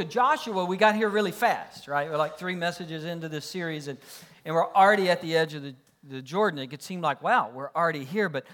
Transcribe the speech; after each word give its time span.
of 0.00 0.08
Joshua, 0.08 0.64
we 0.64 0.76
got 0.76 0.94
here 0.94 1.08
really 1.08 1.30
fast, 1.30 1.86
right? 1.86 2.10
We're 2.10 2.16
like 2.16 2.38
three 2.38 2.54
messages 2.54 3.04
into 3.04 3.28
this 3.28 3.44
series, 3.44 3.86
and, 3.86 3.98
and 4.44 4.54
we're 4.54 4.72
already 4.74 5.10
at 5.10 5.20
the 5.22 5.36
edge 5.36 5.54
of 5.54 5.62
the, 5.62 5.74
the 6.08 6.22
Jordan. 6.22 6.58
It 6.58 6.68
could 6.68 6.82
seem 6.82 7.00
like, 7.00 7.22
wow, 7.22 7.50
we're 7.54 7.70
already 7.76 8.04
here. 8.04 8.28
But 8.28 8.46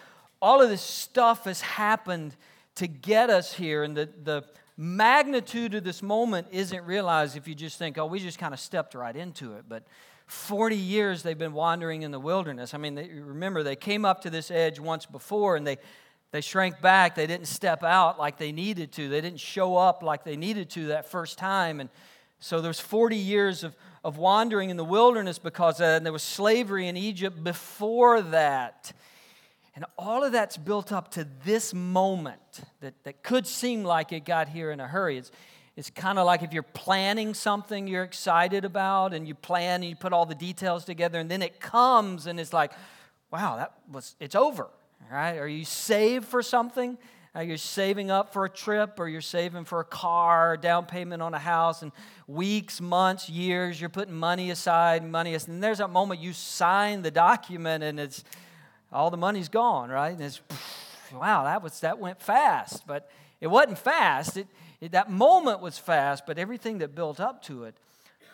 all 0.42 0.60
of 0.60 0.68
this 0.68 0.82
stuff 0.82 1.44
has 1.44 1.60
happened 1.60 2.36
to 2.74 2.86
get 2.86 3.30
us 3.30 3.54
here, 3.54 3.84
and 3.84 3.96
the, 3.96 4.08
the 4.24 4.44
magnitude 4.76 5.74
of 5.74 5.84
this 5.84 6.02
moment 6.02 6.48
isn't 6.50 6.84
realized 6.84 7.36
if 7.36 7.48
you 7.48 7.54
just 7.54 7.78
think, 7.78 7.96
oh, 7.96 8.06
we 8.06 8.18
just 8.18 8.38
kind 8.38 8.52
of 8.52 8.60
stepped 8.60 8.94
right 8.94 9.16
into 9.16 9.54
it. 9.54 9.64
But 9.68 9.84
40 10.26 10.76
years 10.76 11.22
they've 11.22 11.38
been 11.38 11.52
wandering 11.52 12.02
in 12.02 12.10
the 12.10 12.20
wilderness. 12.20 12.74
I 12.74 12.78
mean, 12.78 12.94
they, 12.94 13.08
remember, 13.08 13.62
they 13.62 13.76
came 13.76 14.04
up 14.04 14.22
to 14.22 14.30
this 14.30 14.50
edge 14.50 14.78
once 14.78 15.06
before 15.06 15.56
and 15.56 15.66
they, 15.66 15.78
they 16.36 16.42
shrank 16.42 16.82
back. 16.82 17.14
They 17.14 17.26
didn't 17.26 17.46
step 17.46 17.82
out 17.82 18.18
like 18.18 18.36
they 18.36 18.52
needed 18.52 18.92
to, 18.92 19.08
they 19.08 19.22
didn't 19.22 19.40
show 19.40 19.74
up 19.74 20.02
like 20.02 20.22
they 20.22 20.36
needed 20.36 20.68
to 20.70 20.88
that 20.88 21.08
first 21.08 21.38
time. 21.38 21.80
And 21.80 21.88
so 22.40 22.60
there's 22.60 22.78
40 22.78 23.16
years 23.16 23.64
of, 23.64 23.74
of 24.04 24.18
wandering 24.18 24.68
in 24.68 24.76
the 24.76 24.84
wilderness 24.84 25.38
because 25.38 25.78
that, 25.78 25.96
and 25.96 26.04
there 26.04 26.12
was 26.12 26.22
slavery 26.22 26.88
in 26.88 26.96
Egypt 26.98 27.42
before 27.42 28.20
that. 28.20 28.92
And 29.74 29.86
all 29.96 30.24
of 30.24 30.32
that's 30.32 30.58
built 30.58 30.92
up 30.92 31.12
to 31.12 31.26
this 31.42 31.72
moment 31.72 32.60
that, 32.80 32.92
that 33.04 33.22
could 33.22 33.46
seem 33.46 33.82
like 33.82 34.12
it 34.12 34.26
got 34.26 34.50
here 34.50 34.70
in 34.70 34.78
a 34.78 34.86
hurry. 34.86 35.16
It's, 35.16 35.30
it's 35.74 35.88
kind 35.88 36.18
of 36.18 36.26
like 36.26 36.42
if 36.42 36.52
you're 36.52 36.62
planning 36.62 37.32
something 37.32 37.88
you're 37.88 38.04
excited 38.04 38.66
about 38.66 39.14
and 39.14 39.26
you 39.26 39.34
plan 39.34 39.76
and 39.76 39.88
you 39.88 39.96
put 39.96 40.12
all 40.12 40.26
the 40.26 40.34
details 40.34 40.84
together 40.84 41.18
and 41.18 41.30
then 41.30 41.40
it 41.40 41.60
comes 41.60 42.26
and 42.26 42.38
it's 42.38 42.52
like, 42.52 42.72
wow, 43.32 43.56
that 43.56 43.72
was, 43.90 44.16
it's 44.20 44.34
over, 44.34 44.68
right? 45.10 45.38
Are 45.38 45.48
you 45.48 45.64
saved 45.64 46.26
for 46.26 46.42
something? 46.42 46.98
Are 47.34 47.42
you 47.42 47.58
saving 47.58 48.10
up 48.10 48.32
for 48.32 48.46
a 48.46 48.48
trip 48.48 48.98
or 48.98 49.08
you're 49.08 49.20
saving 49.20 49.66
for 49.66 49.80
a 49.80 49.84
car, 49.84 50.56
down 50.56 50.86
payment 50.86 51.20
on 51.20 51.34
a 51.34 51.38
house, 51.38 51.82
and 51.82 51.92
weeks, 52.26 52.80
months, 52.80 53.28
years, 53.28 53.78
you're 53.78 53.90
putting 53.90 54.14
money 54.14 54.50
aside, 54.50 55.04
money 55.04 55.34
aside. 55.34 55.52
And 55.52 55.62
there's 55.62 55.78
that 55.78 55.90
moment 55.90 56.20
you 56.20 56.32
sign 56.32 57.02
the 57.02 57.10
document 57.10 57.84
and 57.84 58.00
it's, 58.00 58.24
all 58.90 59.10
the 59.10 59.18
money's 59.18 59.50
gone, 59.50 59.90
right? 59.90 60.12
And 60.12 60.22
it's, 60.22 60.40
wow, 61.12 61.44
that, 61.44 61.62
was, 61.62 61.80
that 61.80 61.98
went 61.98 62.22
fast. 62.22 62.86
But 62.86 63.10
it 63.40 63.48
wasn't 63.48 63.78
fast. 63.78 64.38
It, 64.38 64.48
it, 64.80 64.92
that 64.92 65.10
moment 65.10 65.60
was 65.60 65.76
fast, 65.76 66.24
but 66.26 66.38
everything 66.38 66.78
that 66.78 66.94
built 66.94 67.20
up 67.20 67.42
to 67.44 67.64
it 67.64 67.74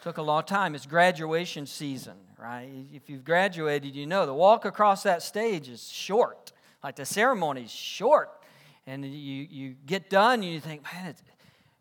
took 0.03 0.19
a 0.19 0.23
long 0.23 0.45
time. 0.45 0.77
It's 0.77 0.87
graduation 0.87 1.67
season, 1.67 2.15
right? 2.39 2.69
If 2.93 3.09
you've 3.09 3.25
graduated, 3.25 3.97
you 3.97 4.07
know 4.07 4.27
the 4.27 4.35
walk 4.35 4.65
across 4.65 5.03
that 5.05 5.23
stage 5.23 5.69
is 5.69 5.89
short. 5.89 6.52
Like 6.83 6.97
the 6.97 7.05
ceremony 7.05 7.63
is 7.63 7.71
short. 7.71 8.31
And 8.87 9.05
you, 9.05 9.47
you 9.49 9.75
get 9.87 10.11
done 10.11 10.43
and 10.43 10.45
you 10.45 10.61
think, 10.61 10.83
man, 10.85 11.07
it's, 11.07 11.23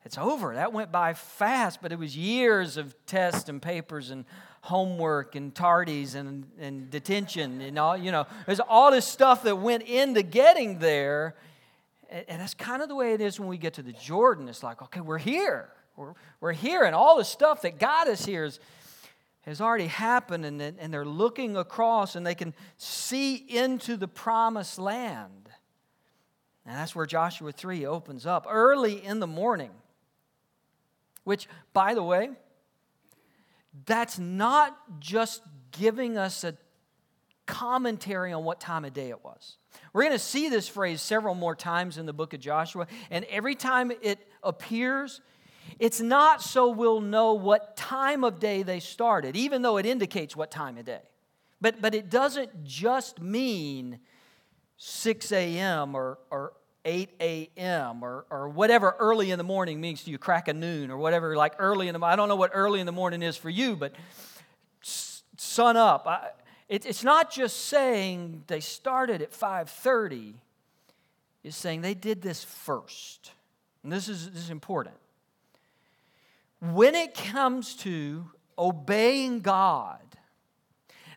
it's 0.06 0.18
over. 0.18 0.54
That 0.56 0.74
went 0.74 0.92
by 0.92 1.14
fast, 1.14 1.82
but 1.82 1.92
it 1.92 2.00
was 2.00 2.16
years 2.16 2.78
of 2.78 2.96
tests 3.06 3.50
and 3.50 3.62
papers 3.62 4.12
and 4.12 4.26
homework 4.62 5.36
and 5.36 5.54
tardies 5.54 6.14
and, 6.14 6.46
and 6.60 6.90
detention 6.92 7.62
and 7.62 7.80
all, 7.80 7.98
you 7.98 8.12
know, 8.12 8.28
there's 8.46 8.60
all 8.60 8.92
this 8.92 9.06
stuff 9.06 9.44
that 9.44 9.56
went 9.56 9.84
into 9.84 10.22
getting 10.22 10.80
there. 10.80 11.36
And, 12.10 12.26
and 12.28 12.42
that's 12.42 12.54
kind 12.54 12.84
of 12.84 12.90
the 12.90 12.96
way 12.96 13.14
it 13.14 13.22
is 13.22 13.40
when 13.40 13.50
we 13.50 13.58
get 13.58 13.74
to 13.76 13.82
the 13.82 13.94
Jordan. 13.94 14.48
It's 14.48 14.62
like, 14.62 14.82
okay, 14.84 15.02
we're 15.02 15.18
here. 15.18 15.70
We're, 15.98 16.14
we're 16.40 16.54
here, 16.54 16.84
and 16.84 16.96
all 16.96 17.18
the 17.18 17.26
stuff 17.26 17.64
that 17.64 17.78
got 17.78 18.08
us 18.08 18.26
here 18.26 18.46
is, 18.46 18.62
has 19.42 19.60
already 19.60 19.88
happened, 19.88 20.46
and, 20.46 20.62
and 20.62 20.94
they're 20.94 21.06
looking 21.06 21.58
across 21.58 22.16
and 22.16 22.26
they 22.26 22.36
can 22.36 22.54
see 22.78 23.36
into 23.36 23.98
the 23.98 24.08
promised 24.08 24.78
land. 24.78 25.50
And 26.66 26.76
that's 26.76 26.96
where 26.96 27.08
Joshua 27.08 27.52
3 27.52 27.86
opens 27.86 28.26
up 28.26 28.46
early 28.50 29.04
in 29.04 29.20
the 29.20 29.28
morning. 29.28 29.72
Which, 31.24 31.48
by 31.74 31.94
the 31.94 32.04
way, 32.04 32.32
that's 33.86 34.20
not 34.20 34.78
just 35.00 35.42
giving 35.72 36.18
us 36.18 36.44
a 36.44 36.56
commentary 37.46 38.32
on 38.32 38.44
what 38.44 38.60
time 38.60 38.86
of 38.86 38.94
day 38.94 39.10
it 39.10 39.24
was. 39.24 39.58
We're 39.94 40.04
going 40.04 40.14
to 40.14 40.20
see 40.20 40.50
this 40.50 40.68
phrase 40.68 41.02
several 41.02 41.36
more 41.36 41.56
times 41.56 41.98
in 41.98 42.06
the 42.06 42.14
book 42.14 42.34
of 42.34 42.40
Joshua, 42.40 42.88
and 43.10 43.26
every 43.26 43.56
time 43.56 43.92
it 44.02 44.20
appears, 44.44 45.22
it's 45.80 46.00
not 46.00 46.42
so 46.42 46.70
we'll 46.70 47.02
know 47.02 47.34
what 47.34 47.76
time 47.76 48.24
of 48.24 48.40
day 48.40 48.64
they 48.64 48.80
started, 48.80 49.36
even 49.36 49.62
though 49.62 49.78
it 49.78 49.86
indicates 49.86 50.36
what 50.36 50.52
time 50.52 50.78
of 50.78 50.86
day. 50.86 51.02
But, 51.60 51.82
but 51.82 51.96
it 51.96 52.10
doesn't 52.10 52.64
just 52.64 53.22
mean 53.22 54.00
6 54.78 55.32
a.m. 55.32 55.96
Or, 55.96 56.18
or 56.30 56.54
8 56.86 57.10
a.m. 57.20 58.04
Or, 58.04 58.26
or 58.30 58.50
whatever 58.50 58.96
early 59.00 59.32
in 59.32 59.38
the 59.38 59.44
morning 59.44 59.80
means 59.80 60.04
to 60.04 60.12
you, 60.12 60.18
crack 60.18 60.48
a 60.48 60.54
noon 60.54 60.90
or 60.90 60.98
whatever, 60.98 61.36
like 61.36 61.54
early 61.60 61.88
in 61.88 61.94
the 61.94 62.06
I 62.06 62.16
don't 62.16 62.30
know 62.30 62.36
what 62.36 62.52
early 62.54 62.80
in 62.80 62.86
the 62.86 62.92
morning 62.92 63.22
is 63.22 63.38
for 63.38 63.50
you, 63.50 63.76
but 63.76 63.94
sun 64.82 65.78
up. 65.78 66.08
I, 66.08 66.30
it, 66.68 66.86
it's 66.86 67.04
not 67.04 67.32
just 67.32 67.66
saying 67.66 68.44
they 68.48 68.60
started 68.60 69.22
at 69.22 69.32
5.30. 69.32 70.34
It's 71.44 71.58
saying 71.58 71.82
they 71.82 71.94
did 71.94 72.22
this 72.22 72.44
first. 72.44 73.32
And 73.84 73.92
this 73.92 74.08
is, 74.08 74.30
this 74.32 74.44
is 74.44 74.50
important. 74.50 74.96
When 76.62 76.94
it 76.96 77.16
comes 77.16 77.76
to 77.78 78.30
obeying 78.58 79.42
God, 79.42 80.00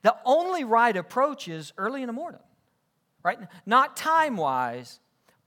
the 0.03 0.17
only 0.25 0.65
right 0.65 0.97
approach 0.97 1.49
is 1.49 1.73
early 1.77 2.03
in 2.03 2.07
the 2.07 2.13
morning, 2.13 2.41
right? 3.23 3.39
Not 3.67 3.97
time 3.97 4.37
wise, 4.37 5.01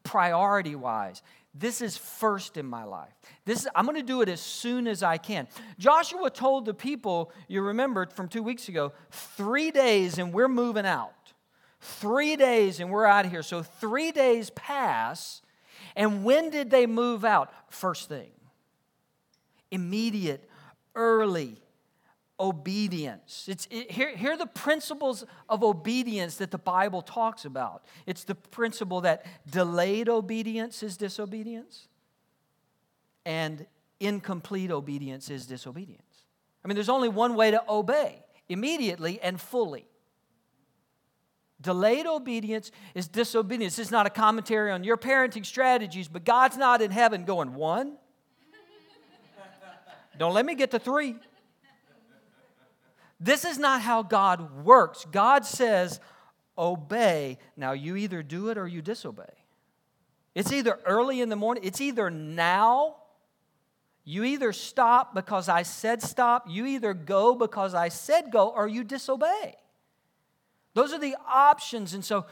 priority 0.04 0.76
wise. 0.76 1.24
This 1.54 1.82
is 1.82 1.98
first 1.98 2.58
in 2.58 2.68
my 2.68 2.84
life. 2.84 3.14
This 3.46 3.62
is, 3.62 3.68
I'm 3.74 3.86
going 3.86 3.98
to 3.98 4.04
do 4.04 4.22
it 4.22 4.30
as 4.30 4.40
soon 4.40 4.88
as 4.88 5.02
I 5.02 5.18
can. 5.18 5.48
Joshua 5.80 6.30
told 6.30 6.66
the 6.66 6.74
people, 6.76 7.32
you 7.48 7.62
remembered 7.62 8.14
from 8.14 8.28
2 8.28 8.44
weeks 8.44 8.70
ago, 8.70 8.94
3 9.10 9.72
days 9.72 10.20
and 10.20 10.32
we're 10.32 10.48
moving 10.48 10.86
out. 10.86 11.34
3 11.82 12.36
days 12.36 12.80
and 12.80 12.92
we're 12.92 13.06
out 13.06 13.26
of 13.26 13.32
here. 13.32 13.42
So 13.42 13.64
3 13.64 14.12
days 14.12 14.52
pass 14.52 15.42
and 15.96 16.24
when 16.24 16.52
did 16.52 16.70
they 16.70 16.86
move 16.86 17.26
out? 17.26 17.52
First 17.70 18.08
thing. 18.10 18.30
Immediate, 19.72 20.50
early, 20.96 21.62
obedience. 22.40 23.46
It's, 23.50 23.68
it, 23.72 23.92
here, 23.92 24.16
here 24.16 24.34
are 24.34 24.38
the 24.38 24.46
principles 24.46 25.26
of 25.50 25.64
obedience 25.64 26.38
that 26.38 26.52
the 26.52 26.58
Bible 26.58 27.02
talks 27.02 27.46
about. 27.46 27.84
It's 28.06 28.24
the 28.24 28.36
principle 28.36 29.02
that 29.02 29.26
delayed 29.50 30.10
obedience 30.10 30.84
is 30.84 30.98
disobedience, 30.98 31.88
and 33.26 33.66
incomplete 34.00 34.72
obedience 34.72 35.30
is 35.30 35.46
disobedience. 35.46 36.02
I 36.64 36.68
mean, 36.68 36.76
there's 36.76 36.90
only 36.90 37.10
one 37.10 37.36
way 37.36 37.52
to 37.52 37.64
obey 37.68 38.24
immediately 38.50 39.20
and 39.22 39.40
fully. 39.40 39.88
Delayed 41.60 42.06
obedience 42.06 42.72
is 42.94 43.08
disobedience. 43.08 43.78
This 43.78 43.88
is 43.88 43.92
not 43.92 44.06
a 44.06 44.12
commentary 44.12 44.72
on 44.72 44.84
your 44.84 44.98
parenting 44.98 45.46
strategies, 45.46 46.08
but 46.08 46.24
God's 46.24 46.56
not 46.56 46.82
in 46.82 46.92
heaven 46.92 47.26
going, 47.26 47.56
one. 47.56 47.98
Don't 50.18 50.34
let 50.34 50.46
me 50.46 50.56
get 50.56 50.72
to 50.72 50.80
three. 50.80 51.16
This 53.20 53.46
is 53.46 53.58
not 53.58 53.82
how 53.82 54.04
God 54.04 54.64
works. 54.64 55.06
God 55.12 55.46
says, 55.46 56.00
obey. 56.58 57.38
Now, 57.56 57.72
you 57.72 57.96
either 57.96 58.22
do 58.22 58.50
it 58.50 58.58
or 58.58 58.68
you 58.68 58.82
disobey. 58.82 59.24
It's 60.36 60.52
either 60.52 60.80
early 60.86 61.22
in 61.22 61.30
the 61.30 61.36
morning, 61.36 61.64
it's 61.64 61.82
either 61.82 62.10
now. 62.10 62.98
You 64.04 64.24
either 64.24 64.54
stop 64.54 65.14
because 65.14 65.50
I 65.50 65.64
said 65.64 66.02
stop, 66.02 66.46
you 66.48 66.66
either 66.66 66.94
go 66.94 67.36
because 67.36 67.74
I 67.74 67.90
said 67.90 68.32
go, 68.32 68.48
or 68.50 68.66
you 68.68 68.86
disobey. 68.86 69.56
Those 70.76 70.94
are 70.94 71.00
the 71.00 71.18
options. 71.28 71.94
And 71.94 72.06
so 72.06 72.28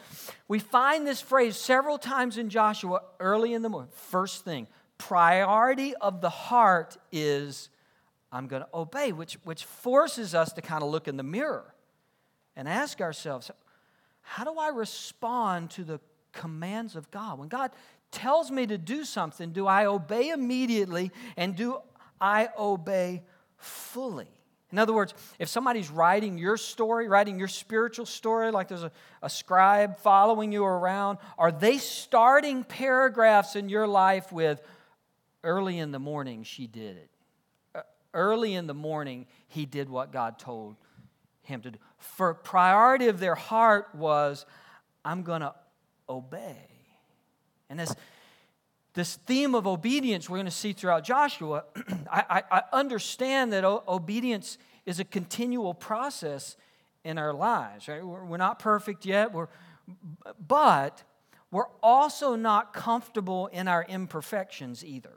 we 0.47 0.59
find 0.59 1.05
this 1.05 1.19
phrase 1.19 1.57
several 1.57 1.97
times 1.97 2.37
in 2.37 2.49
Joshua 2.49 3.01
early 3.19 3.53
in 3.53 3.61
the 3.61 3.69
morning. 3.69 3.91
First 3.91 4.45
thing, 4.45 4.67
priority 4.97 5.95
of 5.95 6.21
the 6.21 6.29
heart 6.29 6.95
is 7.11 7.69
I'm 8.35 8.47
going 8.47 8.63
to 8.63 8.67
obey, 8.73 9.13
which, 9.13 9.35
which 9.45 9.63
forces 9.63 10.35
us 10.35 10.51
to 10.53 10.61
kind 10.61 10.83
of 10.83 10.89
look 10.89 11.07
in 11.07 11.15
the 11.15 11.23
mirror 11.23 11.73
and 12.57 12.67
ask 12.67 12.99
ourselves, 12.99 13.49
how 14.21 14.43
do 14.43 14.59
I 14.59 14.69
respond 14.69 15.69
to 15.71 15.85
the 15.85 16.01
commands 16.33 16.97
of 16.97 17.09
God? 17.11 17.39
When 17.39 17.47
God 17.47 17.71
tells 18.11 18.51
me 18.51 18.67
to 18.67 18.77
do 18.77 19.05
something, 19.05 19.51
do 19.51 19.67
I 19.67 19.85
obey 19.85 20.29
immediately 20.29 21.11
and 21.37 21.55
do 21.55 21.77
I 22.19 22.49
obey 22.59 23.23
fully? 23.57 24.27
In 24.69 24.79
other 24.79 24.93
words, 24.93 25.13
if 25.39 25.47
somebody's 25.47 25.89
writing 25.89 26.37
your 26.37 26.57
story, 26.57 27.07
writing 27.07 27.39
your 27.39 27.47
spiritual 27.47 28.05
story, 28.05 28.51
like 28.51 28.67
there's 28.67 28.83
a, 28.83 28.91
a 29.21 29.29
scribe 29.29 29.97
following 29.99 30.51
you 30.51 30.65
around, 30.65 31.19
are 31.37 31.53
they 31.53 31.77
starting 31.77 32.65
paragraphs 32.65 33.55
in 33.55 33.69
your 33.69 33.87
life 33.87 34.33
with, 34.33 34.61
early 35.41 35.79
in 35.79 35.91
the 35.91 35.99
morning, 35.99 36.43
she 36.43 36.67
did 36.67 36.97
it? 36.97 37.14
Early 38.15 38.55
in 38.55 38.65
the 38.65 38.73
morning, 38.73 39.27
he 39.47 39.65
did 39.65 39.89
what 39.89 40.11
God 40.11 40.39
told 40.39 40.75
him 41.43 41.61
to 41.61 41.71
do. 41.71 41.77
For 41.99 42.33
priority 42.33 43.07
of 43.07 43.19
their 43.19 43.35
heart 43.35 43.93
was, 43.93 44.45
I'm 45.03 45.21
going 45.21 45.41
to 45.41 45.53
obey. 46.09 46.67
And 47.69 47.79
this, 47.79 47.95
this 48.93 49.15
theme 49.27 49.53
of 49.53 49.67
obedience 49.67 50.29
we're 50.29 50.37
going 50.37 50.45
to 50.45 50.51
see 50.51 50.73
throughout 50.73 51.03
Joshua, 51.03 51.65
I, 52.11 52.23
I, 52.29 52.43
I, 52.51 52.61
understand 52.73 53.53
that 53.53 53.63
o- 53.63 53.83
obedience 53.87 54.57
is 54.85 54.99
a 54.99 55.03
continual 55.03 55.73
process 55.73 56.57
in 57.03 57.17
our 57.17 57.33
lives. 57.33 57.87
Right? 57.87 58.05
We're, 58.05 58.25
we're 58.25 58.37
not 58.37 58.59
perfect 58.59 59.05
yet, 59.05 59.31
we're, 59.31 59.47
but 60.47 61.03
we're 61.51 61.69
also 61.81 62.35
not 62.35 62.73
comfortable 62.73 63.47
in 63.47 63.67
our 63.67 63.85
imperfections 63.87 64.83
either. 64.83 65.13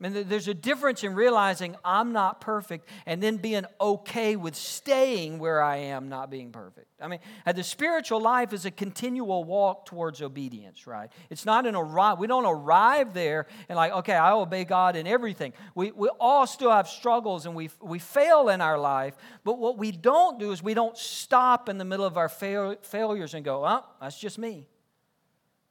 I 0.00 0.08
mean, 0.08 0.28
there's 0.28 0.46
a 0.46 0.54
difference 0.54 1.02
in 1.02 1.14
realizing 1.14 1.74
I'm 1.84 2.12
not 2.12 2.40
perfect 2.40 2.88
and 3.04 3.20
then 3.20 3.36
being 3.36 3.64
okay 3.80 4.36
with 4.36 4.54
staying 4.54 5.40
where 5.40 5.60
I 5.60 5.76
am, 5.76 6.08
not 6.08 6.30
being 6.30 6.52
perfect. 6.52 6.86
I 7.00 7.08
mean, 7.08 7.18
uh, 7.44 7.50
the 7.50 7.64
spiritual 7.64 8.20
life 8.20 8.52
is 8.52 8.64
a 8.64 8.70
continual 8.70 9.42
walk 9.42 9.86
towards 9.86 10.22
obedience, 10.22 10.86
right? 10.86 11.10
It's 11.30 11.44
not 11.44 11.66
an 11.66 11.74
arrive. 11.74 12.20
We 12.20 12.28
don't 12.28 12.46
arrive 12.46 13.12
there 13.12 13.46
and 13.68 13.76
like, 13.76 13.90
okay, 13.92 14.14
I 14.14 14.32
obey 14.32 14.64
God 14.64 14.94
in 14.94 15.08
everything. 15.08 15.52
We, 15.74 15.90
we 15.90 16.08
all 16.20 16.46
still 16.46 16.70
have 16.70 16.86
struggles 16.86 17.44
and 17.44 17.56
we, 17.56 17.68
we 17.80 17.98
fail 17.98 18.50
in 18.50 18.60
our 18.60 18.78
life. 18.78 19.16
But 19.42 19.58
what 19.58 19.78
we 19.78 19.90
don't 19.90 20.38
do 20.38 20.52
is 20.52 20.62
we 20.62 20.74
don't 20.74 20.96
stop 20.96 21.68
in 21.68 21.76
the 21.76 21.84
middle 21.84 22.06
of 22.06 22.16
our 22.16 22.28
fail, 22.28 22.76
failures 22.82 23.34
and 23.34 23.44
go, 23.44 23.66
oh, 23.66 23.84
that's 24.00 24.18
just 24.18 24.38
me. 24.38 24.68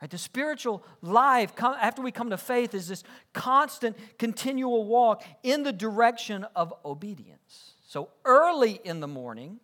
Right? 0.01 0.11
The 0.11 0.17
spiritual 0.17 0.83
life, 1.01 1.53
after 1.61 2.01
we 2.01 2.11
come 2.11 2.29
to 2.29 2.37
faith, 2.37 2.73
is 2.73 2.87
this 2.87 3.03
constant, 3.33 3.97
continual 4.17 4.85
walk 4.85 5.23
in 5.43 5.63
the 5.63 5.73
direction 5.73 6.45
of 6.55 6.73
obedience. 6.85 7.73
So 7.87 8.09
early 8.25 8.79
in 8.83 8.99
the 8.99 9.07
morning, 9.07 9.59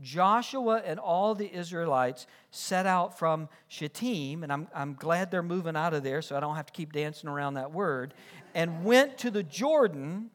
Joshua 0.00 0.82
and 0.84 1.00
all 1.00 1.34
the 1.34 1.52
Israelites 1.52 2.26
set 2.50 2.86
out 2.86 3.18
from 3.18 3.48
Shittim, 3.68 4.42
and 4.42 4.52
I'm, 4.52 4.68
I'm 4.74 4.94
glad 4.94 5.30
they're 5.30 5.42
moving 5.42 5.76
out 5.76 5.94
of 5.94 6.02
there 6.02 6.22
so 6.22 6.36
I 6.36 6.40
don't 6.40 6.56
have 6.56 6.66
to 6.66 6.72
keep 6.72 6.92
dancing 6.92 7.28
around 7.28 7.54
that 7.54 7.72
word, 7.72 8.14
and 8.54 8.84
went 8.84 9.18
to 9.18 9.30
the 9.30 9.42
Jordan 9.42 10.30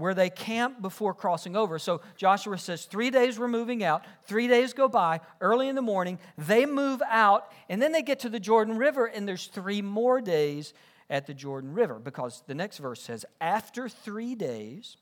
where 0.00 0.14
they 0.14 0.30
camp 0.30 0.82
before 0.82 1.14
crossing 1.14 1.54
over. 1.54 1.78
So 1.78 2.00
Joshua 2.16 2.58
says, 2.58 2.86
Three 2.86 3.10
days 3.10 3.38
we're 3.38 3.48
moving 3.48 3.84
out. 3.84 4.04
Three 4.24 4.48
days 4.48 4.72
go 4.72 4.88
by. 4.88 5.20
Early 5.40 5.68
in 5.68 5.76
the 5.76 5.82
morning, 5.82 6.18
they 6.36 6.66
move 6.66 7.02
out, 7.08 7.52
and 7.68 7.80
then 7.80 7.92
they 7.92 8.02
get 8.02 8.20
to 8.20 8.28
the 8.28 8.40
Jordan 8.40 8.76
River, 8.78 9.06
and 9.06 9.28
there's 9.28 9.46
three 9.46 9.82
more 9.82 10.20
days 10.20 10.72
at 11.08 11.26
the 11.26 11.34
Jordan 11.34 11.74
River 11.74 11.98
because 11.98 12.42
the 12.46 12.54
next 12.54 12.78
verse 12.78 13.02
says, 13.02 13.24
After 13.40 13.88
three 13.88 14.34
days, 14.34 14.96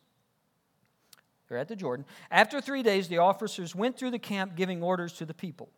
they're 1.48 1.58
at 1.58 1.68
the 1.68 1.76
Jordan. 1.76 2.04
After 2.30 2.60
three 2.60 2.82
days, 2.82 3.08
the 3.08 3.18
officers 3.18 3.74
went 3.74 3.98
through 3.98 4.10
the 4.10 4.18
camp 4.18 4.56
giving 4.56 4.82
orders 4.82 5.14
to 5.14 5.24
the 5.24 5.34
people. 5.34 5.70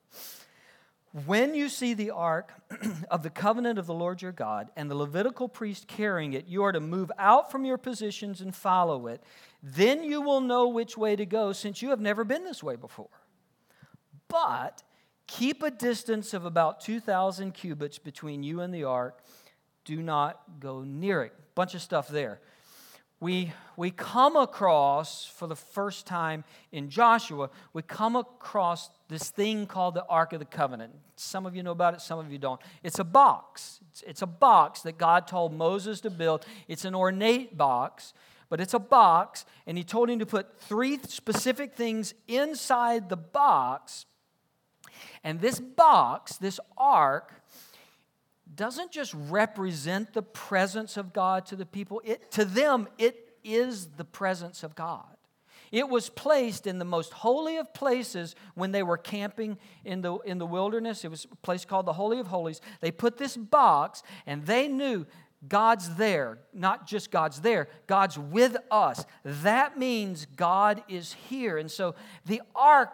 When 1.27 1.55
you 1.55 1.69
see 1.69 1.95
the 1.95 2.11
ark 2.11 2.53
of 3.11 3.25
the 3.25 3.31
covenant 3.31 3.79
of 3.79 3.87
the 3.87 3.95
Lord 3.95 4.23
your 4.23 4.31
God 4.31 4.71
and 4.77 4.89
the 4.89 4.95
Levitical 4.95 5.49
priest 5.49 5.89
carrying 5.89 6.35
it, 6.35 6.47
you 6.47 6.63
are 6.63 6.71
to 6.71 6.81
move 6.81 7.11
out 7.19 7.51
from 7.51 7.65
your 7.65 7.79
positions 7.79 8.41
and 8.41 8.55
follow 8.55 9.09
it. 9.09 9.23
Then 9.61 10.05
you 10.05 10.21
will 10.21 10.41
know 10.41 10.69
which 10.69 10.97
way 10.97 11.17
to 11.17 11.27
go, 11.27 11.53
since 11.53 11.83
you 11.83 11.91
have 11.91 12.01
never 12.01 12.23
been 12.23 12.45
this 12.45 12.63
way 12.63 12.77
before. 12.77 13.09
But 14.29 14.85
keep 15.27 15.65
a 15.65 15.71
distance 15.71 16.33
of 16.33 16.45
about 16.45 16.81
2,000 16.81 17.53
cubits 17.55 17.99
between 17.99 18.45
you 18.45 18.61
and 18.61 18.73
the 18.73 18.85
ark. 18.85 19.25
Do 19.85 20.03
not 20.03 20.61
go 20.61 20.83
near 20.83 21.25
it. 21.25 21.35
Bunch 21.57 21.75
of 21.75 21.83
stuff 21.83 22.07
there 22.07 22.41
we, 23.21 23.53
we 23.77 23.91
come 23.91 24.35
across, 24.35 25.27
for 25.27 25.47
the 25.47 25.57
first 25.57 26.07
time 26.07 26.43
in 26.73 26.89
Joshua, 26.89 27.51
we 27.75 27.83
come 27.83 28.17
across 28.17 28.89
this 29.09 29.29
thing 29.29 29.67
called 29.67 29.95
the 29.95 30.07
Ark 30.07 30.33
of 30.33 30.39
the 30.39 30.47
Covenant. 30.47 30.95
Some 31.17 31.45
of 31.45 31.55
you 31.55 31.63
know 31.63 31.73
about 31.73 31.93
it, 31.93 32.01
some 32.01 32.19
of 32.19 32.33
you 32.33 32.39
don't. 32.39 32.61
It's 32.83 32.99
a 32.99 33.05
box. 33.05 33.81
It's, 33.91 34.03
it's 34.07 34.23
a 34.23 34.27
box 34.27 34.81
that 34.83 34.97
God 34.97 35.27
told 35.29 35.53
Moses 35.53 36.01
to 36.01 36.11
build. 36.11 36.47
It's 36.67 36.87
an 36.87 36.95
ornate 36.95 37.59
box, 37.59 38.15
but 38.49 38.59
it's 38.59 38.73
a 38.73 38.79
box, 38.79 39.45
and 39.67 39.77
He 39.77 39.85
told 39.85 40.09
him 40.09 40.19
to 40.21 40.27
put 40.27 40.59
three 40.59 40.99
specific 41.07 41.75
things 41.75 42.15
inside 42.27 43.11
the 43.11 43.19
box. 43.19 44.07
And 45.23 45.41
this 45.41 45.61
box, 45.61 46.39
this 46.39 46.59
ark, 46.79 47.40
doesn't 48.55 48.91
just 48.91 49.15
represent 49.15 50.13
the 50.13 50.23
presence 50.23 50.97
of 50.97 51.13
God 51.13 51.47
to 51.47 51.57
the 51.57 51.67
people, 51.67 52.03
it, 52.05 52.31
to 52.33 52.45
them, 52.45 52.89
it 52.99 53.29
is 53.45 53.89
the 53.97 54.05
presence 54.05 54.63
of 54.63 54.75
God. 54.75 55.05
It 55.73 55.89
was 55.89 56.09
placed 56.09 56.67
in 56.67 56.79
the 56.81 56.85
most 56.85 57.13
holy 57.13 57.57
of 57.57 57.73
places 57.73 58.35
when 58.55 58.73
they 58.73 58.83
were 58.83 58.97
camping 58.97 59.57
in 59.85 60.01
the, 60.01 60.17
in 60.19 60.39
the 60.39 60.47
wilderness. 60.47 61.05
It 61.05 61.11
was 61.11 61.27
a 61.31 61.37
place 61.37 61.65
called 61.65 61.87
the 61.87 61.93
Holy 61.93 62.19
of 62.19 62.27
Holies. 62.27 62.61
They 62.81 62.91
put 62.91 63.19
this 63.19 63.37
box, 63.37 64.03
and 64.27 64.45
they 64.47 64.67
knew 64.67 65.07
God's 65.47 65.95
there. 65.95 66.39
Not 66.53 66.87
just 66.89 67.11
God's 67.11 67.41
there, 67.41 67.69
God's 67.87 68.19
with 68.19 68.57
us. 68.71 69.07
That 69.25 69.79
means 69.79 70.27
God 70.37 70.83
is 70.89 71.13
here. 71.29 71.57
And 71.57 71.71
so 71.71 71.95
the 72.27 72.43
ark 72.55 72.91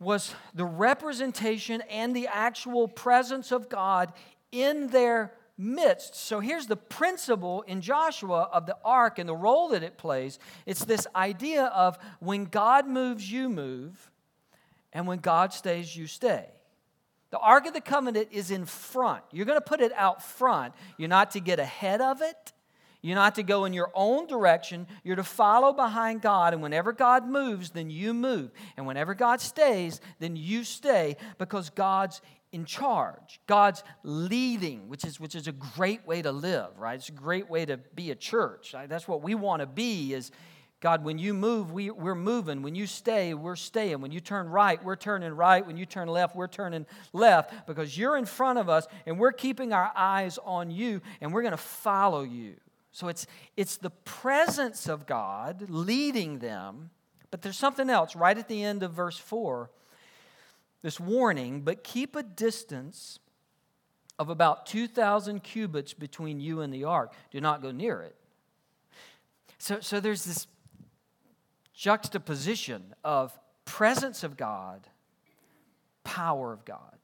was 0.00 0.34
the 0.54 0.64
representation 0.64 1.82
and 1.82 2.16
the 2.16 2.26
actual 2.26 2.88
presence 2.88 3.52
of 3.52 3.68
God 3.68 4.12
in 4.52 4.88
their 4.88 5.32
midst. 5.58 6.14
So 6.14 6.40
here's 6.40 6.66
the 6.66 6.76
principle 6.76 7.62
in 7.62 7.80
Joshua 7.80 8.48
of 8.52 8.66
the 8.66 8.76
ark 8.84 9.18
and 9.18 9.28
the 9.28 9.34
role 9.34 9.68
that 9.70 9.82
it 9.82 9.98
plays 9.98 10.38
it's 10.66 10.84
this 10.84 11.06
idea 11.14 11.64
of 11.64 11.98
when 12.20 12.44
God 12.44 12.86
moves, 12.86 13.30
you 13.30 13.48
move, 13.48 14.10
and 14.92 15.06
when 15.06 15.18
God 15.18 15.52
stays, 15.52 15.96
you 15.96 16.06
stay. 16.06 16.46
The 17.30 17.38
Ark 17.38 17.66
of 17.66 17.72
the 17.72 17.80
Covenant 17.80 18.28
is 18.30 18.50
in 18.50 18.66
front. 18.66 19.22
You're 19.32 19.46
going 19.46 19.56
to 19.56 19.64
put 19.64 19.80
it 19.80 19.92
out 19.96 20.22
front. 20.22 20.74
You're 20.98 21.08
not 21.08 21.30
to 21.30 21.40
get 21.40 21.58
ahead 21.58 22.02
of 22.02 22.20
it. 22.20 22.52
You're 23.00 23.16
not 23.16 23.34
to 23.36 23.42
go 23.42 23.64
in 23.64 23.72
your 23.72 23.90
own 23.94 24.26
direction. 24.26 24.86
You're 25.02 25.16
to 25.16 25.24
follow 25.24 25.72
behind 25.72 26.20
God. 26.20 26.52
And 26.52 26.62
whenever 26.62 26.92
God 26.92 27.26
moves, 27.26 27.70
then 27.70 27.88
you 27.88 28.12
move. 28.12 28.52
And 28.76 28.86
whenever 28.86 29.14
God 29.14 29.40
stays, 29.40 30.00
then 30.20 30.36
you 30.36 30.62
stay 30.62 31.16
because 31.38 31.70
God's 31.70 32.20
in 32.52 32.64
charge. 32.64 33.40
God's 33.46 33.82
leading, 34.02 34.88
which 34.88 35.04
is, 35.04 35.18
which 35.18 35.34
is 35.34 35.48
a 35.48 35.52
great 35.52 36.06
way 36.06 36.22
to 36.22 36.30
live, 36.30 36.78
right? 36.78 36.94
It's 36.94 37.08
a 37.08 37.12
great 37.12 37.48
way 37.50 37.64
to 37.64 37.78
be 37.94 38.10
a 38.10 38.14
church. 38.14 38.74
That's 38.88 39.08
what 39.08 39.22
we 39.22 39.34
want 39.34 39.60
to 39.60 39.66
be 39.66 40.14
is 40.14 40.30
God, 40.82 41.04
when 41.04 41.16
you 41.16 41.32
move, 41.32 41.70
we, 41.70 41.90
we're 41.90 42.16
moving. 42.16 42.60
When 42.60 42.74
you 42.74 42.88
stay, 42.88 43.34
we're 43.34 43.54
staying. 43.54 44.00
When 44.00 44.10
you 44.10 44.18
turn 44.18 44.48
right, 44.48 44.82
we're 44.84 44.96
turning 44.96 45.32
right. 45.32 45.64
When 45.64 45.76
you 45.76 45.86
turn 45.86 46.08
left, 46.08 46.34
we're 46.34 46.48
turning 46.48 46.86
left 47.12 47.68
because 47.68 47.96
you're 47.96 48.16
in 48.16 48.26
front 48.26 48.58
of 48.58 48.68
us 48.68 48.88
and 49.06 49.16
we're 49.16 49.32
keeping 49.32 49.72
our 49.72 49.92
eyes 49.94 50.40
on 50.44 50.72
you 50.72 51.00
and 51.20 51.32
we're 51.32 51.42
going 51.42 51.52
to 51.52 51.56
follow 51.56 52.22
you. 52.22 52.56
So 52.90 53.06
it's, 53.06 53.28
it's 53.56 53.76
the 53.76 53.90
presence 53.90 54.88
of 54.88 55.06
God 55.06 55.66
leading 55.68 56.40
them. 56.40 56.90
But 57.30 57.42
there's 57.42 57.56
something 57.56 57.88
else 57.88 58.16
right 58.16 58.36
at 58.36 58.48
the 58.48 58.62
end 58.64 58.82
of 58.82 58.92
verse 58.92 59.16
4 59.16 59.70
this 60.82 60.98
warning, 60.98 61.62
but 61.62 61.84
keep 61.84 62.16
a 62.16 62.22
distance 62.22 63.18
of 64.18 64.28
about 64.28 64.66
2,000 64.66 65.42
cubits 65.42 65.94
between 65.94 66.40
you 66.40 66.60
and 66.60 66.72
the 66.72 66.84
ark. 66.84 67.12
Do 67.30 67.40
not 67.40 67.62
go 67.62 67.70
near 67.70 68.02
it. 68.02 68.16
So, 69.58 69.80
so 69.80 70.00
there's 70.00 70.24
this 70.24 70.46
juxtaposition 71.72 72.94
of 73.04 73.36
presence 73.64 74.22
of 74.22 74.36
God, 74.36 74.86
power 76.04 76.52
of 76.52 76.64
God. 76.64 76.98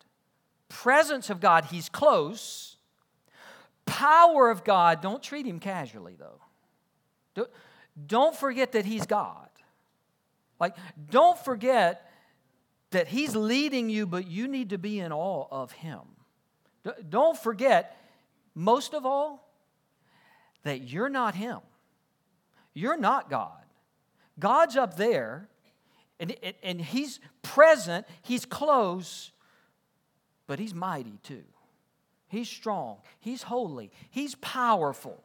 Presence 0.69 1.31
of 1.31 1.41
God, 1.41 1.67
He's 1.67 1.89
close. 1.89 2.77
Power 3.87 4.51
of 4.51 4.65
God, 4.65 5.01
don't 5.01 5.23
treat 5.23 5.47
Him 5.47 5.61
casually, 5.61 6.17
though. 6.19 6.41
Don't, 7.35 7.51
don't 8.07 8.37
forget 8.37 8.73
that 8.73 8.85
He's 8.85 9.07
God. 9.07 9.49
Like, 10.61 10.77
don't 11.11 11.39
forget 11.39 12.08
that 12.91 13.09
He's 13.09 13.37
leading 13.37 13.91
you, 13.91 14.07
but 14.07 14.27
you 14.27 14.49
need 14.49 14.71
to 14.71 14.79
be 14.79 15.01
in 15.01 15.13
awe 15.13 15.47
of 15.51 15.73
Him. 15.73 16.01
Don't 17.09 17.37
forget, 17.37 17.97
most 18.55 18.95
of 18.95 19.05
all, 19.05 19.53
that 20.63 20.89
you're 20.89 21.09
not 21.09 21.35
Him. 21.35 21.59
You're 22.75 22.97
not 22.97 23.29
God. 23.29 23.63
God's 24.39 24.77
up 24.77 24.97
there, 24.97 25.49
and, 26.21 26.35
and 26.63 26.81
He's 26.81 27.21
present, 27.43 28.07
He's 28.23 28.45
close, 28.45 29.33
but 30.47 30.59
He's 30.59 30.75
mighty 30.75 31.19
too. 31.23 31.45
He's 32.29 32.49
strong, 32.49 32.99
He's 33.21 33.43
holy, 33.43 33.91
He's 34.11 34.35
powerful. 34.37 35.23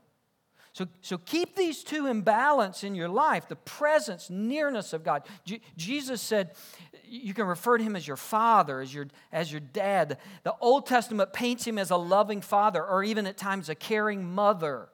So, 0.74 0.88
so 1.02 1.20
keep 1.20 1.56
these 1.56 1.84
two 1.84 2.08
in 2.08 2.22
balance 2.22 2.84
in 2.84 2.96
your 2.96 3.08
life 3.08 3.48
the 3.48 3.56
presence, 3.56 4.30
nearness 4.30 4.92
of 4.92 5.04
God. 5.04 5.24
Jesus 5.78 6.20
said, 6.20 6.52
you 7.06 7.36
can 7.36 7.46
refer 7.46 7.78
to 7.78 7.84
him 7.84 7.96
as 7.96 8.08
your 8.08 8.18
father, 8.18 8.82
as 8.82 8.92
your, 8.92 9.08
as 9.32 9.52
your 9.52 9.62
dad. 9.62 10.18
The 10.42 10.56
Old 10.60 10.88
Testament 10.88 11.32
paints 11.32 11.66
him 11.66 11.78
as 11.78 11.92
a 11.92 11.96
loving 11.96 12.42
father, 12.42 12.84
or 12.84 13.04
even 13.04 13.28
at 13.28 13.38
times 13.38 13.70
a 13.70 13.76
caring 13.76 14.26
mother. 14.26 14.90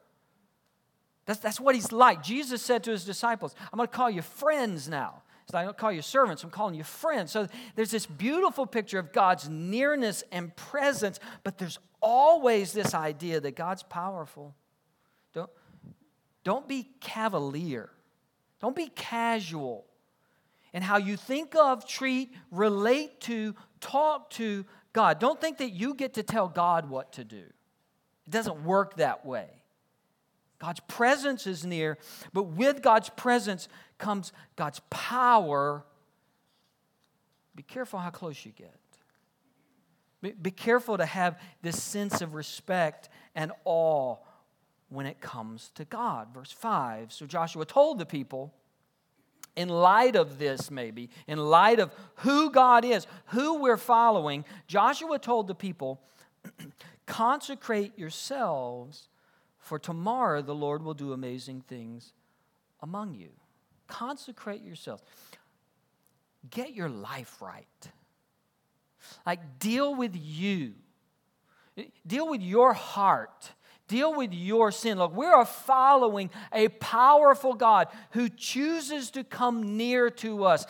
That's, 1.26 1.40
that's 1.40 1.62
what 1.62 1.76
he's 1.76 1.94
like. 1.94 2.24
Jesus 2.24 2.62
said 2.62 2.84
to 2.84 2.92
his 2.92 3.06
disciples, 3.06 3.56
I'm 3.72 3.78
going 3.78 3.88
to 3.88 3.96
call 3.96 4.10
you 4.10 4.22
friends 4.22 4.90
now. 4.90 5.22
So 5.50 5.58
I 5.58 5.64
don't 5.64 5.78
call 5.78 5.92
you 5.92 6.02
servants, 6.02 6.44
I'm 6.44 6.52
calling 6.52 6.76
you 6.76 6.84
friends. 6.84 7.32
So 7.32 7.48
there's 7.76 7.90
this 7.90 8.06
beautiful 8.06 8.68
picture 8.68 9.00
of 9.00 9.14
God's 9.14 9.48
nearness 9.48 10.24
and 10.32 10.56
presence, 10.56 11.20
but 11.44 11.58
there's 11.58 11.80
always 12.02 12.74
this 12.74 12.94
idea 12.94 13.40
that 13.40 13.56
God's 13.56 13.82
powerful. 13.82 14.54
Don't, 16.44 16.68
be 16.68 16.90
cavalier, 17.00 17.90
don't 18.62 18.76
be 18.76 18.88
casual 18.88 19.86
in 20.74 20.82
how 20.82 20.98
you 20.98 21.18
think 21.18 21.56
of, 21.56 21.88
treat, 21.88 22.34
relate 22.52 23.20
to, 23.22 23.56
talk 23.82 24.30
to 24.32 24.66
God. 24.94 25.20
Don't 25.20 25.40
think 25.40 25.58
that 25.58 25.72
you 25.72 25.94
get 25.94 26.14
to 26.16 26.24
tell 26.24 26.48
God 26.48 26.90
what 26.90 27.14
to 27.14 27.24
do. 27.24 27.38
It 27.38 28.32
doesn't 28.32 28.64
work 28.64 28.98
that 28.98 29.26
way. 29.26 29.48
God's 30.60 30.82
presence 30.82 31.48
is 31.48 31.66
near, 31.66 31.98
but 32.34 32.44
with 32.44 32.82
God's 32.82 33.10
presence 33.10 33.68
comes 33.98 34.34
God's 34.56 34.82
power. 34.90 35.86
Be 37.56 37.64
careful 37.64 38.00
how 38.00 38.10
close 38.10 38.46
you 38.46 38.52
get. 38.52 38.76
Be, 40.22 40.32
be 40.32 40.52
careful 40.52 40.98
to 40.98 41.06
have 41.06 41.40
this 41.62 41.82
sense 41.82 42.22
of 42.22 42.34
respect 42.34 43.10
and 43.36 43.54
awe 43.64 44.18
when 44.90 45.06
it 45.06 45.22
comes 45.22 45.72
to 45.76 45.86
God. 45.86 46.34
Verse 46.34 46.52
5 46.52 47.14
So 47.14 47.26
Joshua 47.26 47.66
told 47.66 48.00
the 48.00 48.06
people, 48.06 48.54
in 49.56 49.70
light 49.70 50.16
of 50.16 50.40
this, 50.40 50.72
maybe, 50.72 51.10
in 51.28 51.38
light 51.38 51.80
of 51.80 51.92
who 52.18 52.52
God 52.52 52.86
is, 52.86 53.08
who 53.28 53.60
we're 53.60 53.78
following, 53.78 54.46
Joshua 54.68 55.20
told 55.20 55.48
the 55.48 55.56
people, 55.56 56.02
consecrate 57.06 57.98
yourselves, 57.98 59.10
for 59.58 59.78
tomorrow 59.78 60.42
the 60.42 60.56
Lord 60.56 60.84
will 60.84 60.94
do 60.94 61.14
amazing 61.14 61.62
things 61.68 62.14
among 62.82 63.14
you. 63.14 63.30
Consecrate 63.88 64.62
yourselves. 64.62 65.04
Get 66.50 66.74
your 66.74 66.90
life 66.90 67.42
right. 67.42 67.66
Like, 69.26 69.60
deal 69.60 69.96
with 69.96 70.16
you, 70.16 70.74
deal 72.06 72.30
with 72.30 72.42
your 72.42 72.74
heart. 72.74 73.52
Deal 73.90 74.16
with 74.16 74.34
your 74.34 74.72
sin. 74.72 75.00
Look, 75.00 75.16
we 75.16 75.26
are 75.26 75.46
following 75.46 76.30
a 76.54 76.70
powerful 76.70 77.56
God 77.56 77.88
who 78.12 78.30
chooses 78.30 79.12
to 79.12 79.26
come 79.26 79.76
near 79.76 80.10
to 80.12 80.46
us. 80.46 80.66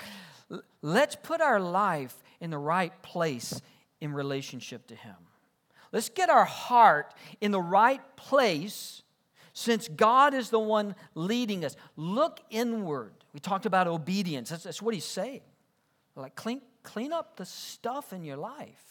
Let's 0.82 1.16
put 1.16 1.42
our 1.42 1.60
life 1.60 2.16
in 2.40 2.50
the 2.50 2.58
right 2.58 2.94
place 3.04 3.62
in 4.00 4.14
relationship 4.14 4.88
to 4.88 4.96
Him. 4.96 5.16
Let's 5.92 6.10
get 6.10 6.30
our 6.30 6.46
heart 6.46 7.14
in 7.42 7.52
the 7.52 7.62
right 7.62 8.02
place 8.16 9.04
since 9.54 9.90
God 9.90 10.34
is 10.34 10.50
the 10.50 10.60
one 10.60 10.96
leading 11.14 11.66
us. 11.66 11.76
Look 11.98 12.40
inward. 12.50 13.12
We 13.34 13.42
talked 13.42 13.66
about 13.66 13.88
obedience. 13.88 14.50
That's, 14.50 14.64
that's 14.64 14.82
what 14.82 14.94
he's 14.94 15.04
saying. 15.04 15.42
Like, 16.16 16.36
clean, 16.36 16.62
clean 16.84 17.12
up 17.12 17.36
the 17.36 17.46
stuff 17.46 18.14
in 18.14 18.24
your 18.24 18.38
life. 18.38 18.89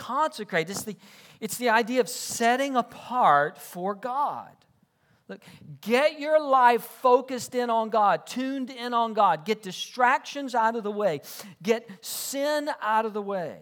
Consecrate. 0.00 0.70
It's 0.70 0.82
the, 0.82 0.96
it's 1.40 1.58
the 1.58 1.68
idea 1.68 2.00
of 2.00 2.08
setting 2.08 2.74
apart 2.74 3.58
for 3.58 3.94
God. 3.94 4.48
Look, 5.28 5.42
get 5.80 6.18
your 6.18 6.42
life 6.42 6.82
focused 6.82 7.54
in 7.54 7.68
on 7.70 7.90
God, 7.90 8.26
tuned 8.26 8.70
in 8.70 8.94
on 8.94 9.12
God. 9.12 9.44
Get 9.44 9.62
distractions 9.62 10.54
out 10.54 10.74
of 10.74 10.82
the 10.82 10.90
way. 10.90 11.20
Get 11.62 11.88
sin 12.00 12.70
out 12.80 13.04
of 13.04 13.12
the 13.12 13.22
way. 13.22 13.58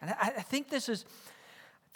And 0.00 0.10
I, 0.12 0.32
I 0.38 0.42
think 0.42 0.70
this 0.70 0.88
is 0.88 1.04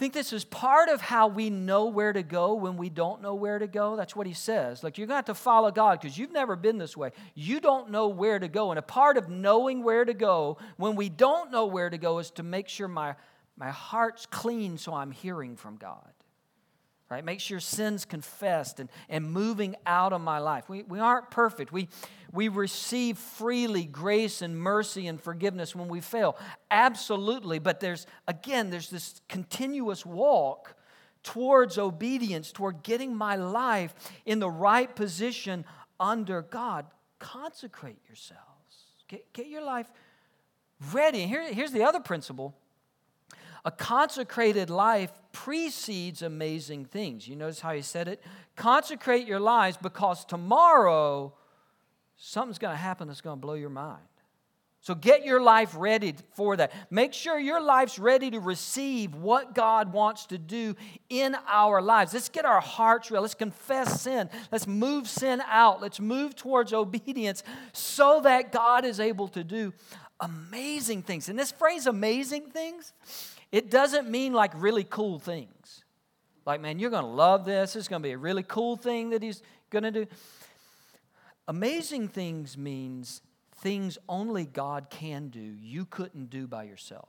think 0.02 0.14
this 0.14 0.32
is 0.32 0.44
part 0.44 0.88
of 0.88 1.00
how 1.00 1.28
we 1.28 1.48
know 1.48 1.86
where 1.86 2.12
to 2.12 2.24
go 2.24 2.54
when 2.54 2.76
we 2.76 2.88
don't 2.88 3.22
know 3.22 3.36
where 3.36 3.60
to 3.60 3.68
go. 3.68 3.94
That's 3.94 4.16
what 4.16 4.26
he 4.26 4.32
says. 4.32 4.82
Like, 4.82 4.98
you're 4.98 5.06
going 5.06 5.14
to 5.14 5.18
have 5.18 5.24
to 5.26 5.34
follow 5.34 5.70
God 5.70 6.00
because 6.00 6.18
you've 6.18 6.32
never 6.32 6.56
been 6.56 6.76
this 6.76 6.96
way. 6.96 7.12
You 7.36 7.60
don't 7.60 7.88
know 7.90 8.08
where 8.08 8.40
to 8.40 8.48
go. 8.48 8.72
And 8.72 8.80
a 8.80 8.82
part 8.82 9.16
of 9.16 9.28
knowing 9.28 9.84
where 9.84 10.04
to 10.04 10.12
go 10.12 10.58
when 10.76 10.96
we 10.96 11.08
don't 11.08 11.52
know 11.52 11.66
where 11.66 11.88
to 11.88 11.98
go 11.98 12.18
is 12.18 12.32
to 12.32 12.42
make 12.42 12.68
sure 12.68 12.88
my, 12.88 13.14
my 13.56 13.70
heart's 13.70 14.26
clean 14.26 14.76
so 14.76 14.92
I'm 14.92 15.12
hearing 15.12 15.54
from 15.54 15.76
God 15.76 16.10
right? 17.12 17.24
Make 17.24 17.40
sure 17.40 17.60
sin's 17.60 18.06
confessed 18.06 18.80
and, 18.80 18.88
and 19.10 19.30
moving 19.30 19.76
out 19.84 20.14
of 20.14 20.22
my 20.22 20.38
life. 20.38 20.68
We, 20.68 20.82
we 20.82 20.98
aren't 20.98 21.30
perfect. 21.30 21.70
We, 21.70 21.88
we 22.32 22.48
receive 22.48 23.18
freely 23.18 23.84
grace 23.84 24.40
and 24.40 24.58
mercy 24.58 25.06
and 25.06 25.20
forgiveness 25.20 25.76
when 25.76 25.88
we 25.88 26.00
fail. 26.00 26.38
Absolutely. 26.70 27.58
But 27.58 27.80
there's, 27.80 28.06
again, 28.26 28.70
there's 28.70 28.88
this 28.88 29.20
continuous 29.28 30.06
walk 30.06 30.74
towards 31.22 31.76
obedience, 31.76 32.50
toward 32.50 32.82
getting 32.82 33.14
my 33.14 33.36
life 33.36 33.94
in 34.24 34.38
the 34.38 34.50
right 34.50 34.96
position 34.96 35.66
under 36.00 36.40
God. 36.40 36.86
Consecrate 37.18 37.98
yourselves. 38.08 38.40
Get, 39.06 39.30
get 39.34 39.48
your 39.48 39.62
life 39.62 39.92
ready. 40.92 41.26
Here, 41.26 41.52
here's 41.52 41.72
the 41.72 41.84
other 41.84 42.00
principle 42.00 42.56
a 43.64 43.70
consecrated 43.70 44.70
life 44.70 45.12
precedes 45.32 46.22
amazing 46.22 46.84
things. 46.84 47.28
You 47.28 47.36
notice 47.36 47.60
how 47.60 47.72
he 47.72 47.82
said 47.82 48.08
it? 48.08 48.22
Consecrate 48.56 49.26
your 49.26 49.40
lives 49.40 49.76
because 49.80 50.24
tomorrow 50.24 51.32
something's 52.16 52.58
going 52.58 52.74
to 52.74 52.78
happen 52.78 53.08
that's 53.08 53.20
going 53.20 53.38
to 53.38 53.40
blow 53.40 53.54
your 53.54 53.70
mind. 53.70 54.02
So 54.82 54.96
get 54.96 55.24
your 55.24 55.40
life 55.40 55.76
ready 55.78 56.16
for 56.34 56.56
that. 56.56 56.72
Make 56.90 57.12
sure 57.12 57.38
your 57.38 57.62
life's 57.62 58.00
ready 58.00 58.32
to 58.32 58.40
receive 58.40 59.14
what 59.14 59.54
God 59.54 59.92
wants 59.92 60.26
to 60.26 60.38
do 60.38 60.74
in 61.08 61.36
our 61.46 61.80
lives. 61.80 62.12
Let's 62.12 62.28
get 62.28 62.44
our 62.44 62.60
hearts 62.60 63.08
real. 63.08 63.22
Let's 63.22 63.34
confess 63.34 64.00
sin. 64.02 64.28
Let's 64.50 64.66
move 64.66 65.08
sin 65.08 65.40
out. 65.46 65.80
Let's 65.80 66.00
move 66.00 66.34
towards 66.34 66.72
obedience 66.72 67.44
so 67.72 68.22
that 68.24 68.50
God 68.50 68.84
is 68.84 68.98
able 68.98 69.28
to 69.28 69.44
do 69.44 69.72
amazing 70.18 71.02
things. 71.02 71.28
And 71.28 71.38
this 71.38 71.52
phrase, 71.52 71.86
amazing 71.86 72.50
things, 72.50 72.92
it 73.52 73.70
doesn't 73.70 74.10
mean 74.10 74.32
like 74.32 74.50
really 74.56 74.84
cool 74.84 75.18
things. 75.18 75.84
Like, 76.44 76.60
man, 76.60 76.78
you're 76.78 76.90
going 76.90 77.04
to 77.04 77.10
love 77.10 77.44
this. 77.44 77.76
It's 77.76 77.86
going 77.86 78.02
to 78.02 78.08
be 78.08 78.12
a 78.12 78.18
really 78.18 78.42
cool 78.42 78.76
thing 78.76 79.10
that 79.10 79.22
he's 79.22 79.42
going 79.70 79.84
to 79.84 79.92
do. 79.92 80.06
Amazing 81.46 82.08
things 82.08 82.56
means 82.56 83.20
things 83.56 83.98
only 84.08 84.44
God 84.44 84.88
can 84.90 85.28
do, 85.28 85.40
you 85.40 85.84
couldn't 85.84 86.30
do 86.30 86.48
by 86.48 86.64
yourself. 86.64 87.08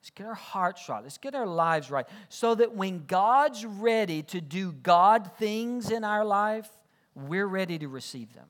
Let's 0.00 0.10
get 0.10 0.26
our 0.26 0.34
hearts 0.34 0.88
right. 0.88 1.02
Let's 1.02 1.18
get 1.18 1.34
our 1.34 1.46
lives 1.46 1.90
right. 1.90 2.06
So 2.30 2.54
that 2.54 2.74
when 2.74 3.04
God's 3.06 3.66
ready 3.66 4.22
to 4.24 4.40
do 4.40 4.72
God 4.72 5.30
things 5.38 5.90
in 5.90 6.04
our 6.04 6.24
life, 6.24 6.68
we're 7.14 7.46
ready 7.46 7.78
to 7.78 7.88
receive 7.88 8.32
them. 8.32 8.46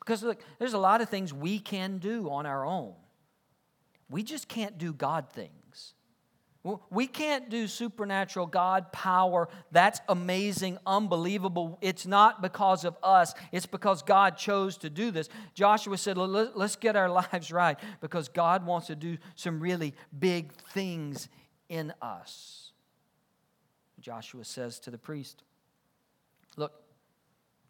Because 0.00 0.22
look, 0.22 0.40
there's 0.58 0.72
a 0.72 0.78
lot 0.78 1.00
of 1.00 1.08
things 1.08 1.32
we 1.32 1.60
can 1.60 1.98
do 1.98 2.28
on 2.28 2.44
our 2.44 2.66
own. 2.66 2.94
We 4.10 4.22
just 4.22 4.48
can't 4.48 4.78
do 4.78 4.92
God 4.92 5.30
things. 5.30 5.94
We 6.90 7.06
can't 7.06 7.48
do 7.48 7.66
supernatural 7.66 8.46
God 8.46 8.92
power. 8.92 9.48
That's 9.70 10.00
amazing, 10.08 10.78
unbelievable. 10.86 11.78
It's 11.80 12.06
not 12.06 12.42
because 12.42 12.84
of 12.84 12.96
us, 13.02 13.32
it's 13.52 13.66
because 13.66 14.02
God 14.02 14.36
chose 14.36 14.76
to 14.78 14.90
do 14.90 15.10
this. 15.10 15.28
Joshua 15.54 15.96
said, 15.96 16.18
Let's 16.18 16.76
get 16.76 16.96
our 16.96 17.08
lives 17.32 17.52
right 17.52 17.78
because 18.00 18.28
God 18.28 18.66
wants 18.66 18.88
to 18.88 18.96
do 18.96 19.18
some 19.34 19.60
really 19.60 19.94
big 20.18 20.52
things 20.72 21.28
in 21.68 21.92
us. 22.02 22.72
Joshua 24.00 24.44
says 24.44 24.78
to 24.80 24.90
the 24.90 24.98
priest, 24.98 25.42
Look, 26.56 26.72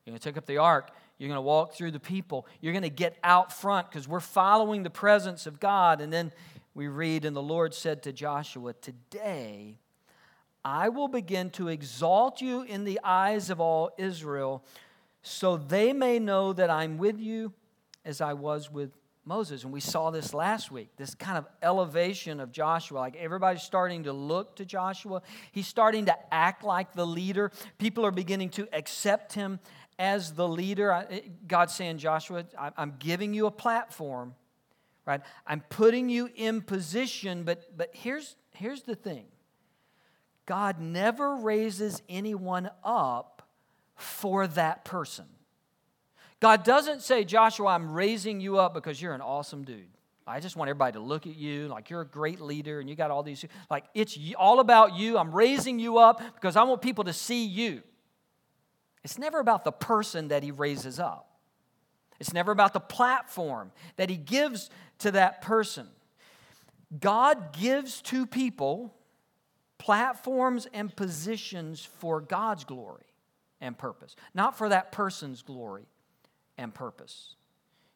you're 0.04 0.12
going 0.12 0.18
to 0.18 0.24
take 0.24 0.38
up 0.38 0.46
the 0.46 0.58
ark. 0.58 0.90
You're 1.18 1.28
going 1.28 1.36
to 1.36 1.42
walk 1.42 1.74
through 1.74 1.90
the 1.90 2.00
people. 2.00 2.46
You're 2.60 2.72
going 2.72 2.82
to 2.82 2.90
get 2.90 3.16
out 3.24 3.52
front 3.52 3.90
because 3.90 4.06
we're 4.06 4.20
following 4.20 4.84
the 4.84 4.90
presence 4.90 5.46
of 5.46 5.58
God. 5.58 6.00
And 6.00 6.12
then 6.12 6.32
we 6.74 6.86
read, 6.86 7.24
And 7.24 7.34
the 7.34 7.42
Lord 7.42 7.74
said 7.74 8.04
to 8.04 8.12
Joshua, 8.12 8.72
Today 8.74 9.78
I 10.64 10.90
will 10.90 11.08
begin 11.08 11.50
to 11.50 11.68
exalt 11.68 12.40
you 12.40 12.62
in 12.62 12.84
the 12.84 13.00
eyes 13.02 13.50
of 13.50 13.60
all 13.60 13.90
Israel, 13.98 14.64
so 15.22 15.56
they 15.56 15.92
may 15.92 16.18
know 16.18 16.52
that 16.52 16.70
I'm 16.70 16.98
with 16.98 17.18
you 17.18 17.52
as 18.04 18.20
I 18.20 18.34
was 18.34 18.70
with 18.70 18.92
Moses. 19.24 19.62
And 19.62 19.72
we 19.72 19.80
saw 19.80 20.10
this 20.10 20.32
last 20.32 20.70
week 20.70 20.88
this 20.96 21.14
kind 21.14 21.36
of 21.36 21.46
elevation 21.62 22.40
of 22.40 22.50
Joshua. 22.50 22.98
Like 22.98 23.16
everybody's 23.16 23.62
starting 23.62 24.04
to 24.04 24.12
look 24.12 24.56
to 24.56 24.64
Joshua. 24.64 25.22
He's 25.52 25.66
starting 25.66 26.06
to 26.06 26.16
act 26.32 26.64
like 26.64 26.94
the 26.94 27.06
leader. 27.06 27.52
People 27.78 28.06
are 28.06 28.10
beginning 28.10 28.50
to 28.50 28.68
accept 28.72 29.34
him 29.34 29.60
as 29.98 30.32
the 30.32 30.46
leader. 30.46 31.06
God's 31.46 31.74
saying, 31.74 31.98
Joshua, 31.98 32.44
I'm 32.76 32.94
giving 32.98 33.34
you 33.34 33.46
a 33.46 33.50
platform, 33.50 34.34
right? 35.06 35.20
I'm 35.46 35.62
putting 35.68 36.08
you 36.08 36.30
in 36.34 36.60
position, 36.62 37.44
but, 37.44 37.76
but 37.76 37.90
here's, 37.92 38.36
here's 38.52 38.82
the 38.82 38.94
thing 38.94 39.26
God 40.46 40.80
never 40.80 41.36
raises 41.36 42.02
anyone 42.08 42.70
up 42.84 43.42
for 43.96 44.46
that 44.46 44.84
person. 44.84 45.26
God 46.40 46.62
doesn't 46.62 47.02
say, 47.02 47.24
Joshua, 47.24 47.66
I'm 47.68 47.92
raising 47.92 48.40
you 48.40 48.58
up 48.58 48.72
because 48.72 49.02
you're 49.02 49.14
an 49.14 49.20
awesome 49.20 49.64
dude. 49.64 49.88
I 50.24 50.40
just 50.40 50.56
want 50.56 50.68
everybody 50.68 50.92
to 50.92 51.00
look 51.00 51.26
at 51.26 51.34
you 51.34 51.68
like 51.68 51.90
you're 51.90 52.02
a 52.02 52.06
great 52.06 52.40
leader 52.40 52.80
and 52.80 52.88
you 52.88 52.94
got 52.94 53.10
all 53.10 53.22
these, 53.22 53.44
like 53.70 53.84
it's 53.94 54.16
all 54.36 54.60
about 54.60 54.94
you. 54.94 55.18
I'm 55.18 55.32
raising 55.32 55.78
you 55.78 55.98
up 55.98 56.22
because 56.34 56.54
I 56.54 56.62
want 56.64 56.82
people 56.82 57.04
to 57.04 57.12
see 57.12 57.44
you. 57.46 57.82
It's 59.08 59.18
never 59.18 59.40
about 59.40 59.64
the 59.64 59.72
person 59.72 60.28
that 60.28 60.42
he 60.42 60.50
raises 60.50 61.00
up. 61.00 61.28
It's 62.20 62.34
never 62.34 62.52
about 62.52 62.74
the 62.74 62.80
platform 62.80 63.72
that 63.96 64.10
He 64.10 64.16
gives 64.16 64.68
to 64.98 65.12
that 65.12 65.40
person. 65.40 65.86
God 67.00 67.56
gives 67.58 68.02
to 68.02 68.26
people 68.26 68.94
platforms 69.78 70.66
and 70.74 70.94
positions 70.94 71.88
for 72.00 72.20
God's 72.20 72.64
glory 72.64 73.06
and 73.62 73.78
purpose, 73.78 74.14
not 74.34 74.58
for 74.58 74.68
that 74.68 74.92
person's 74.92 75.40
glory 75.40 75.86
and 76.58 76.74
purpose. 76.74 77.34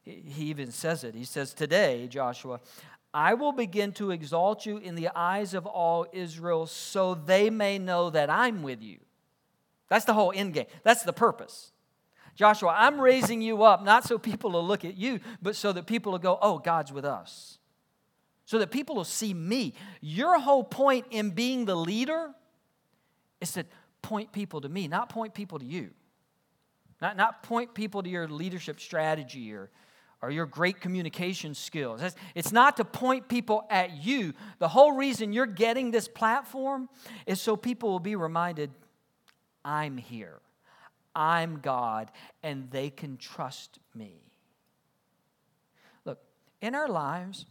He 0.02 0.45
even 0.45 0.71
says 0.71 1.04
it. 1.04 1.14
He 1.14 1.25
says, 1.25 1.52
Today, 1.52 2.07
Joshua, 2.09 2.61
I 3.12 3.35
will 3.35 3.52
begin 3.52 3.92
to 3.92 4.12
exalt 4.12 4.64
you 4.64 4.78
in 4.78 4.95
the 4.95 5.11
eyes 5.14 5.52
of 5.52 5.66
all 5.66 6.07
Israel 6.11 6.66
so 6.66 7.14
they 7.14 7.50
may 7.50 7.78
know 7.78 8.09
that 8.09 8.31
I'm 8.31 8.62
with 8.62 8.83
you. 8.83 8.99
That's 9.93 10.07
the 10.07 10.15
whole 10.15 10.33
end 10.35 10.55
game. 10.55 10.65
That's 10.85 11.03
the 11.03 11.13
purpose. 11.13 11.71
Joshua, 12.35 12.75
I'm 12.75 12.99
raising 12.99 13.43
you 13.43 13.63
up 13.63 13.85
not 13.85 14.05
so 14.05 14.17
people 14.17 14.53
will 14.53 14.67
look 14.67 14.87
at 14.87 14.97
you, 14.97 15.21
but 15.43 15.55
so 15.55 15.71
that 15.71 15.87
people 15.87 16.13
will 16.13 16.19
go, 16.19 16.39
oh, 16.41 16.59
God's 16.59 16.91
with 16.91 17.05
us. 17.05 17.59
So 18.47 18.59
that 18.61 18.71
people 18.71 18.97
will 18.97 19.05
see 19.05 19.35
me. 19.35 19.75
Your 20.01 20.41
whole 20.41 20.65
point 20.65 21.09
in 21.11 21.29
being 21.29 21.67
the 21.67 21.75
leader 21.75 22.31
is 23.43 23.53
to 23.53 23.67
point 24.01 24.33
people 24.33 24.63
to 24.63 24.69
me, 24.71 24.89
not 24.89 25.11
point 25.11 25.35
people 25.35 25.59
to 25.59 25.65
you. 25.67 25.91
Not, 27.03 27.19
not 27.19 27.43
point 27.43 27.75
people 27.75 28.03
to 28.03 28.09
your 28.09 28.27
leadership 28.27 28.81
strategy 28.81 29.53
or, 29.53 29.69
or 30.23 30.31
your 30.31 30.47
great 30.47 30.81
communication 30.81 31.55
skills. 31.55 32.01
It's 32.35 32.51
not 32.51 32.79
to 32.79 32.87
point 32.87 33.29
people 33.29 33.67
at 33.69 34.03
you. 34.03 34.33
The 34.59 34.69
whole 34.69 34.93
reason 34.93 35.35
you're 35.35 35.45
getting 35.45 35.91
this 35.91 36.09
platform 36.09 36.89
is 37.27 37.43
so 37.43 37.59
people 37.59 37.91
will 37.91 38.01
be 38.01 38.17
reminded 38.17 38.71
I'm 39.64 39.97
here, 39.97 40.40
I'm 41.14 41.61
God, 41.61 42.11
and 42.42 42.71
they 42.71 42.90
can 42.90 43.16
trust 43.16 43.78
me. 43.95 44.14
Look, 46.04 46.19
in 46.61 46.75
our 46.75 46.88
lives, 46.88 47.47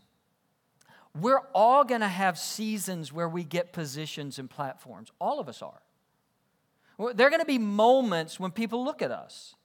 we're 1.20 1.42
all 1.54 1.84
going 1.84 2.02
to 2.02 2.08
have 2.08 2.38
seasons 2.38 3.12
where 3.12 3.28
we 3.28 3.44
get 3.44 3.74
positions 3.74 4.40
and 4.40 4.50
platforms. 4.50 5.12
All 5.20 5.40
of 5.40 5.50
us 5.50 5.62
are. 5.62 5.82
There 7.14 7.28
are 7.28 7.30
going 7.30 7.42
to 7.42 7.46
be 7.46 7.58
moments 7.58 8.40
when 8.40 8.52
people 8.52 8.84
look 8.86 9.02
at 9.02 9.12
us. 9.12 9.56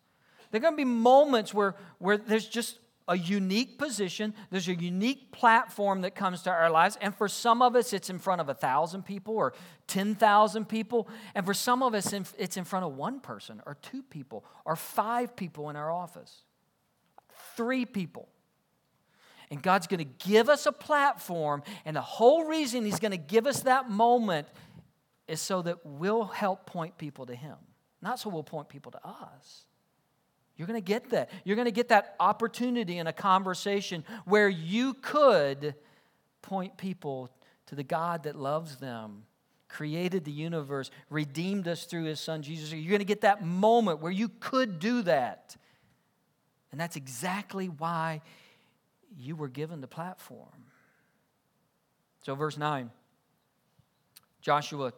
There 0.51 0.59
are 0.59 0.63
going 0.63 0.75
to 0.75 0.79
be 0.79 0.85
moments 0.85 1.53
where, 1.53 1.75
where 1.99 2.17
there's 2.17 2.49
just 2.49 2.79
a 3.09 3.17
unique 3.17 3.79
position, 3.79 4.35
there's 4.51 4.69
a 4.69 4.75
unique 4.75 5.31
platform 5.31 6.01
that 6.01 6.15
comes 6.15 6.43
to 6.43 6.51
our 6.51 6.71
lives. 6.71 6.99
And 7.01 7.15
for 7.15 7.29
some 7.29 7.63
of 7.63 7.77
us, 7.77 7.93
it's 7.93 8.11
in 8.11 8.19
front 8.19 8.41
of 8.41 8.49
a 8.49 8.55
thousand 8.55 9.05
people 9.05 9.35
or 9.37 9.53
10,000 9.87 10.69
people. 10.69 11.09
And 11.35 11.47
for 11.47 11.55
some 11.55 11.83
of 11.83 11.95
us, 11.95 12.13
it's 12.13 12.57
in 12.57 12.65
front 12.65 12.85
of 12.85 12.97
one 12.97 13.21
person 13.21 13.63
or 13.65 13.77
two 13.81 14.03
people 14.03 14.45
or 14.65 14.75
five 14.75 15.37
people 15.37 15.71
in 15.71 15.77
our 15.77 15.91
office, 15.91 16.43
three 17.57 17.85
people. 17.85 18.29
And 19.51 19.63
God's 19.63 19.87
going 19.87 19.99
to 19.99 20.27
give 20.27 20.49
us 20.49 20.67
a 20.67 20.73
platform. 20.73 21.63
And 21.85 21.95
the 21.95 22.01
whole 22.01 22.45
reason 22.45 22.85
He's 22.85 22.99
going 22.99 23.13
to 23.13 23.17
give 23.17 23.47
us 23.47 23.61
that 23.61 23.89
moment 23.89 24.49
is 25.29 25.41
so 25.41 25.63
that 25.63 25.79
we'll 25.85 26.25
help 26.25 26.67
point 26.67 26.99
people 26.99 27.27
to 27.27 27.35
Him, 27.35 27.57
not 28.03 28.19
so 28.19 28.31
we'll 28.31 28.43
point 28.43 28.69
people 28.69 28.91
to 28.93 29.01
us. 29.07 29.67
You're 30.57 30.67
going 30.67 30.81
to 30.81 30.85
get 30.85 31.11
that. 31.11 31.31
You're 31.45 31.57
going 31.57 31.67
to 31.67 31.73
get 31.73 31.89
that 31.89 32.17
opportunity 32.19 32.99
in 32.99 33.07
a 33.07 33.13
conversation 33.13 34.05
where 34.25 34.49
you 34.49 34.95
could 34.95 35.75
point 36.43 36.77
people 36.77 37.31
to 37.67 37.75
the 37.75 37.83
God 37.83 38.23
that 38.23 38.37
loves 38.37 38.77
them, 38.77 39.25
created 39.69 40.25
the 40.25 40.33
universe, 40.33 40.91
redeemed 41.11 41.69
us 41.69 41.85
through 41.85 42.05
his 42.05 42.21
son 42.21 42.43
Jesus. 42.43 42.73
You're 42.73 42.89
going 42.89 43.01
to 43.01 43.05
get 43.05 43.23
that 43.23 43.45
moment 43.45 44.01
where 44.01 44.13
you 44.13 44.31
could 44.41 44.79
do 44.79 45.03
that. 45.03 45.57
And 46.73 46.81
that's 46.81 46.97
exactly 46.97 47.69
why 47.69 48.23
you 49.19 49.37
were 49.37 49.49
given 49.49 49.81
the 49.81 49.87
platform. 49.87 50.49
So, 52.25 52.35
verse 52.35 52.57
9 52.57 52.91
Joshua 54.41 54.93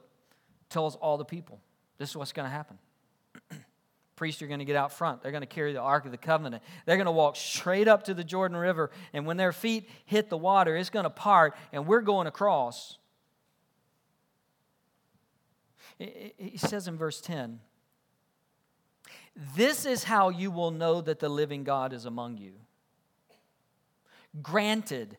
tells 0.71 0.97
all 0.97 1.17
the 1.17 1.25
people 1.25 1.61
this 1.99 2.11
is 2.11 2.17
what's 2.17 2.33
going 2.33 2.47
to 2.47 2.55
happen. 2.55 2.79
Priests 4.19 4.43
are 4.43 4.49
going 4.49 4.59
to 4.59 4.65
get 4.65 4.75
out 4.75 4.93
front. 4.93 5.23
They're 5.23 5.31
going 5.31 5.43
to 5.43 5.47
carry 5.47 5.73
the 5.73 5.81
Ark 5.81 6.05
of 6.05 6.11
the 6.11 6.19
Covenant. 6.19 6.65
They're 6.85 6.97
going 6.97 7.07
to 7.07 7.13
walk 7.13 7.37
straight 7.37 7.87
up 7.87 8.03
to 8.05 8.15
the 8.15 8.25
Jordan 8.25 8.57
River, 8.57 8.91
and 9.13 9.25
when 9.27 9.37
their 9.37 9.53
feet 9.53 9.89
hit 10.07 10.29
the 10.29 10.37
water, 10.37 10.77
it's 10.77 10.91
going 10.91 11.05
to 11.05 11.11
part, 11.11 11.55
and 11.73 11.87
we're 11.87 12.01
going 12.01 12.27
across. 12.27 12.99
He 15.99 16.57
says 16.57 16.89
in 16.89 16.99
verse 16.99 17.21
10 17.21 17.61
This 19.57 19.87
is 19.87 20.03
how 20.03 20.31
you 20.31 20.51
will 20.51 20.73
know 20.73 21.01
that 21.01 21.21
the 21.21 21.29
living 21.29 21.63
God 21.63 21.93
is 21.93 22.05
among 22.05 22.39
you. 22.39 22.55
Granted, 24.43 25.17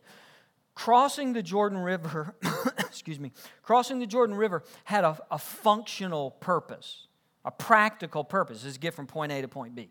crossing 0.76 1.32
the 1.32 1.42
Jordan 1.42 1.78
River, 1.78 2.36
excuse 2.80 3.20
me, 3.20 3.32
crossing 3.64 4.00
the 4.00 4.08
Jordan 4.08 4.36
River 4.36 4.62
had 4.84 5.06
a, 5.06 5.18
a 5.32 5.38
functional 5.40 6.32
purpose 6.32 7.08
a 7.46 7.52
practical 7.52 8.24
purpose 8.24 8.66
is 8.66 8.78
get 8.78 8.94
from 8.94 9.08
point 9.08 9.32
A 9.32 9.42
to 9.42 9.48
point 9.48 9.76
B. 9.76 9.90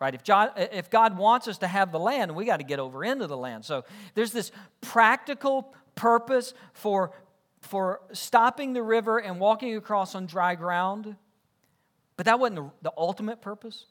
Right? 0.00 0.14
If 0.14 0.24
God, 0.24 0.52
if 0.56 0.90
God 0.90 1.18
wants 1.18 1.48
us 1.48 1.58
to 1.58 1.66
have 1.66 1.90
the 1.90 1.98
land, 1.98 2.34
we 2.34 2.44
got 2.44 2.58
to 2.58 2.64
get 2.64 2.78
over 2.78 3.04
into 3.04 3.26
the 3.26 3.36
land. 3.36 3.64
So 3.64 3.84
there's 4.14 4.30
this 4.30 4.52
practical 4.80 5.74
purpose 5.96 6.54
for, 6.72 7.10
for 7.62 8.00
stopping 8.12 8.72
the 8.74 8.82
river 8.82 9.18
and 9.18 9.40
walking 9.40 9.76
across 9.76 10.14
on 10.14 10.26
dry 10.26 10.54
ground. 10.54 11.16
But 12.16 12.26
that 12.26 12.38
wasn't 12.38 12.56
the, 12.56 12.70
the 12.82 12.92
ultimate 12.96 13.42
purpose. 13.42 13.86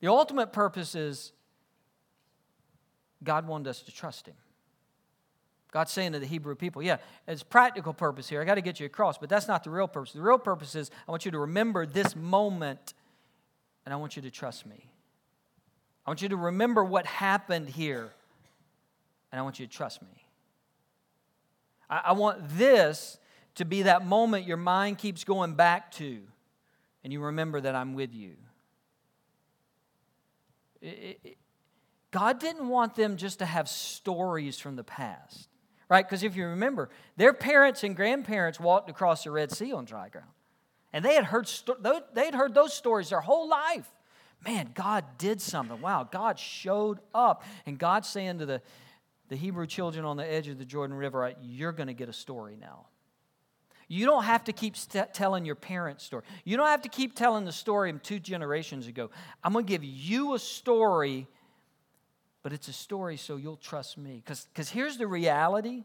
The 0.00 0.08
ultimate 0.08 0.52
purpose 0.52 0.94
is 0.94 1.32
God 3.22 3.46
wanted 3.46 3.68
us 3.68 3.82
to 3.82 3.92
trust 3.92 4.26
Him. 4.26 4.34
God's 5.70 5.92
saying 5.92 6.12
to 6.12 6.18
the 6.18 6.26
Hebrew 6.26 6.54
people, 6.54 6.82
yeah, 6.82 6.96
it's 7.26 7.42
practical 7.42 7.92
purpose 7.92 8.28
here. 8.28 8.40
I 8.40 8.44
got 8.44 8.54
to 8.54 8.62
get 8.62 8.80
you 8.80 8.86
across, 8.86 9.18
but 9.18 9.28
that's 9.28 9.48
not 9.48 9.64
the 9.64 9.70
real 9.70 9.88
purpose. 9.88 10.12
The 10.12 10.22
real 10.22 10.38
purpose 10.38 10.74
is 10.74 10.90
I 11.06 11.10
want 11.10 11.24
you 11.24 11.30
to 11.32 11.38
remember 11.38 11.84
this 11.84 12.16
moment 12.16 12.94
and 13.84 13.92
I 13.92 13.96
want 13.96 14.16
you 14.16 14.22
to 14.22 14.30
trust 14.30 14.66
me. 14.66 14.90
I 16.06 16.10
want 16.10 16.22
you 16.22 16.30
to 16.30 16.36
remember 16.36 16.82
what 16.82 17.04
happened 17.04 17.68
here 17.68 18.12
and 19.30 19.38
I 19.38 19.42
want 19.42 19.58
you 19.58 19.66
to 19.66 19.72
trust 19.72 20.00
me. 20.00 20.24
I, 21.90 22.00
I 22.06 22.12
want 22.12 22.48
this 22.56 23.18
to 23.56 23.66
be 23.66 23.82
that 23.82 24.06
moment 24.06 24.46
your 24.46 24.56
mind 24.56 24.96
keeps 24.96 25.24
going 25.24 25.52
back 25.52 25.92
to 25.92 26.20
and 27.04 27.12
you 27.12 27.20
remember 27.20 27.60
that 27.60 27.74
I'm 27.74 27.92
with 27.92 28.14
you. 28.14 28.36
It, 30.80 31.20
it, 31.24 31.36
God 32.10 32.40
didn't 32.40 32.68
want 32.68 32.94
them 32.94 33.18
just 33.18 33.40
to 33.40 33.44
have 33.44 33.68
stories 33.68 34.58
from 34.58 34.76
the 34.76 34.84
past 34.84 35.47
right? 35.88 36.06
Because 36.06 36.22
if 36.22 36.36
you 36.36 36.46
remember, 36.46 36.90
their 37.16 37.32
parents 37.32 37.84
and 37.84 37.96
grandparents 37.96 38.60
walked 38.60 38.90
across 38.90 39.24
the 39.24 39.30
Red 39.30 39.50
Sea 39.50 39.72
on 39.72 39.84
dry 39.84 40.08
ground. 40.08 40.28
And 40.92 41.04
they 41.04 41.14
had 41.14 41.24
heard, 41.24 41.50
they 42.14 42.24
had 42.24 42.34
heard 42.34 42.54
those 42.54 42.72
stories 42.72 43.10
their 43.10 43.20
whole 43.20 43.48
life. 43.48 43.88
Man, 44.44 44.70
God 44.74 45.04
did 45.18 45.40
something. 45.40 45.80
Wow, 45.80 46.08
God 46.10 46.38
showed 46.38 47.00
up. 47.14 47.42
And 47.66 47.78
God's 47.78 48.08
saying 48.08 48.38
to 48.38 48.46
the, 48.46 48.62
the 49.28 49.36
Hebrew 49.36 49.66
children 49.66 50.04
on 50.04 50.16
the 50.16 50.24
edge 50.24 50.48
of 50.48 50.58
the 50.58 50.64
Jordan 50.64 50.96
River, 50.96 51.34
You're 51.42 51.72
going 51.72 51.88
to 51.88 51.94
get 51.94 52.08
a 52.08 52.12
story 52.12 52.56
now. 52.58 52.86
You 53.90 54.04
don't 54.04 54.24
have 54.24 54.44
to 54.44 54.52
keep 54.52 54.76
st- 54.76 55.14
telling 55.14 55.46
your 55.46 55.54
parents' 55.54 56.04
story. 56.04 56.22
You 56.44 56.58
don't 56.58 56.66
have 56.66 56.82
to 56.82 56.90
keep 56.90 57.14
telling 57.14 57.46
the 57.46 57.52
story 57.52 57.90
of 57.90 58.02
two 58.02 58.18
generations 58.18 58.86
ago. 58.86 59.10
I'm 59.42 59.54
going 59.54 59.64
to 59.64 59.68
give 59.68 59.82
you 59.82 60.34
a 60.34 60.38
story 60.38 61.26
but 62.48 62.54
it's 62.54 62.68
a 62.68 62.72
story 62.72 63.18
so 63.18 63.36
you'll 63.36 63.58
trust 63.58 63.98
me. 63.98 64.22
Because 64.24 64.70
here's 64.70 64.96
the 64.96 65.06
reality 65.06 65.84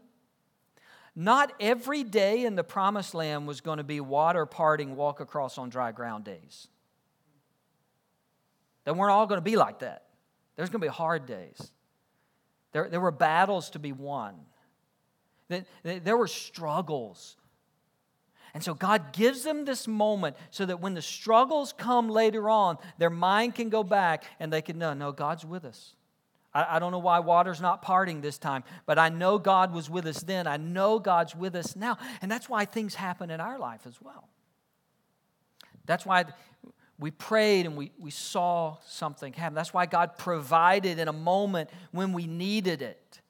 not 1.14 1.52
every 1.60 2.04
day 2.04 2.46
in 2.46 2.56
the 2.56 2.64
promised 2.64 3.14
land 3.14 3.46
was 3.46 3.60
going 3.60 3.76
to 3.76 3.84
be 3.84 4.00
water 4.00 4.46
parting, 4.46 4.96
walk 4.96 5.20
across 5.20 5.58
on 5.58 5.68
dry 5.68 5.92
ground 5.92 6.24
days. 6.24 6.68
They 8.86 8.92
weren't 8.92 9.12
all 9.12 9.26
going 9.26 9.36
to 9.36 9.44
be 9.44 9.56
like 9.56 9.80
that. 9.80 10.04
There's 10.56 10.70
going 10.70 10.80
to 10.80 10.86
be 10.86 10.90
hard 10.90 11.26
days. 11.26 11.70
There, 12.72 12.88
there 12.88 12.98
were 12.98 13.12
battles 13.12 13.68
to 13.70 13.78
be 13.78 13.92
won, 13.92 14.34
there, 15.50 15.66
there 15.82 16.16
were 16.16 16.28
struggles. 16.28 17.36
And 18.54 18.64
so 18.64 18.72
God 18.72 19.12
gives 19.12 19.42
them 19.42 19.66
this 19.66 19.86
moment 19.86 20.34
so 20.48 20.64
that 20.64 20.80
when 20.80 20.94
the 20.94 21.02
struggles 21.02 21.74
come 21.74 22.08
later 22.08 22.48
on, 22.48 22.78
their 22.96 23.10
mind 23.10 23.54
can 23.54 23.68
go 23.68 23.82
back 23.82 24.24
and 24.40 24.50
they 24.50 24.62
can 24.62 24.78
know, 24.78 24.94
no, 24.94 25.12
God's 25.12 25.44
with 25.44 25.66
us. 25.66 25.94
I, 26.54 26.76
I 26.76 26.78
don't 26.78 26.92
know 26.92 26.98
why 26.98 27.18
water's 27.18 27.60
not 27.60 27.82
parting 27.82 28.20
this 28.20 28.38
time, 28.38 28.64
but 28.86 28.98
I 28.98 29.08
know 29.08 29.38
God 29.38 29.72
was 29.72 29.90
with 29.90 30.06
us 30.06 30.20
then. 30.20 30.46
I 30.46 30.56
know 30.56 30.98
God's 30.98 31.34
with 31.34 31.54
us 31.56 31.76
now. 31.76 31.98
And 32.22 32.30
that's 32.30 32.48
why 32.48 32.64
things 32.64 32.94
happen 32.94 33.30
in 33.30 33.40
our 33.40 33.58
life 33.58 33.86
as 33.86 34.00
well. 34.00 34.28
That's 35.86 36.06
why 36.06 36.24
we 36.98 37.10
prayed 37.10 37.66
and 37.66 37.76
we, 37.76 37.90
we 37.98 38.10
saw 38.10 38.78
something 38.86 39.32
happen. 39.32 39.54
That's 39.54 39.74
why 39.74 39.86
God 39.86 40.16
provided 40.16 40.98
in 40.98 41.08
a 41.08 41.12
moment 41.12 41.70
when 41.90 42.12
we 42.12 42.26
needed 42.26 42.80
it. 42.80 43.20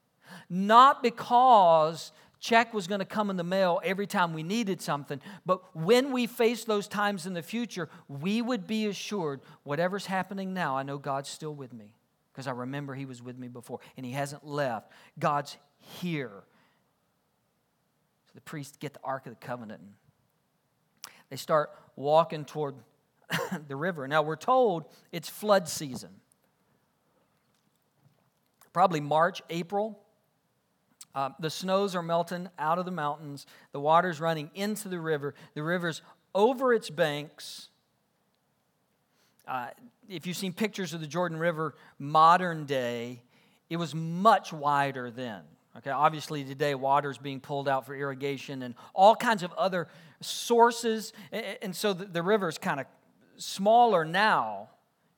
Not 0.50 1.02
because 1.02 2.12
check 2.38 2.74
was 2.74 2.86
going 2.86 2.98
to 2.98 3.06
come 3.06 3.30
in 3.30 3.36
the 3.36 3.44
mail 3.44 3.80
every 3.82 4.06
time 4.06 4.34
we 4.34 4.42
needed 4.42 4.82
something. 4.82 5.20
But 5.46 5.74
when 5.74 6.12
we 6.12 6.26
face 6.26 6.64
those 6.64 6.86
times 6.86 7.26
in 7.26 7.32
the 7.32 7.42
future, 7.42 7.88
we 8.06 8.42
would 8.42 8.66
be 8.66 8.86
assured 8.86 9.40
whatever's 9.62 10.06
happening 10.06 10.52
now, 10.52 10.76
I 10.76 10.82
know 10.82 10.98
God's 10.98 11.30
still 11.30 11.54
with 11.54 11.72
me 11.72 11.94
because 12.34 12.46
I 12.48 12.50
remember 12.50 12.94
He 12.94 13.06
was 13.06 13.22
with 13.22 13.38
me 13.38 13.48
before 13.48 13.80
and 13.96 14.04
He 14.04 14.12
hasn't 14.12 14.46
left. 14.46 14.90
God's 15.18 15.56
here. 16.00 16.42
So 18.26 18.32
the 18.34 18.40
priests 18.40 18.76
get 18.76 18.94
the 18.94 19.00
Ark 19.04 19.26
of 19.26 19.30
the 19.38 19.46
Covenant 19.46 19.80
and 19.80 19.92
they 21.30 21.36
start 21.36 21.70
walking 21.96 22.44
toward 22.44 22.74
the 23.68 23.76
river. 23.76 24.06
Now 24.08 24.22
we're 24.22 24.36
told 24.36 24.84
it's 25.12 25.28
flood 25.28 25.68
season. 25.68 26.10
Probably 28.72 29.00
March, 29.00 29.40
April. 29.50 30.00
Uh, 31.14 31.30
the 31.38 31.50
snows 31.50 31.94
are 31.94 32.02
melting 32.02 32.48
out 32.58 32.78
of 32.78 32.84
the 32.84 32.90
mountains. 32.90 33.46
The 33.72 33.78
water's 33.78 34.20
running 34.20 34.50
into 34.54 34.88
the 34.88 34.98
river. 34.98 35.34
The 35.54 35.62
river's 35.62 36.02
over 36.34 36.74
its 36.74 36.90
banks. 36.90 37.68
Uh, 39.46 39.68
if 40.08 40.26
you've 40.26 40.36
seen 40.36 40.52
pictures 40.52 40.94
of 40.94 41.00
the 41.00 41.06
Jordan 41.06 41.38
River 41.38 41.74
modern 41.98 42.64
day, 42.64 43.22
it 43.68 43.76
was 43.76 43.94
much 43.94 44.52
wider 44.52 45.10
then. 45.10 45.42
Okay, 45.76 45.90
obviously 45.90 46.44
today 46.44 46.74
water 46.74 47.10
is 47.10 47.18
being 47.18 47.40
pulled 47.40 47.68
out 47.68 47.84
for 47.84 47.96
irrigation 47.96 48.62
and 48.62 48.74
all 48.94 49.16
kinds 49.16 49.42
of 49.42 49.52
other 49.54 49.88
sources, 50.20 51.12
and 51.32 51.74
so 51.74 51.92
the, 51.92 52.22
river 52.22 52.48
is 52.48 52.58
kind 52.58 52.78
of 52.78 52.86
smaller 53.36 54.04
now. 54.04 54.68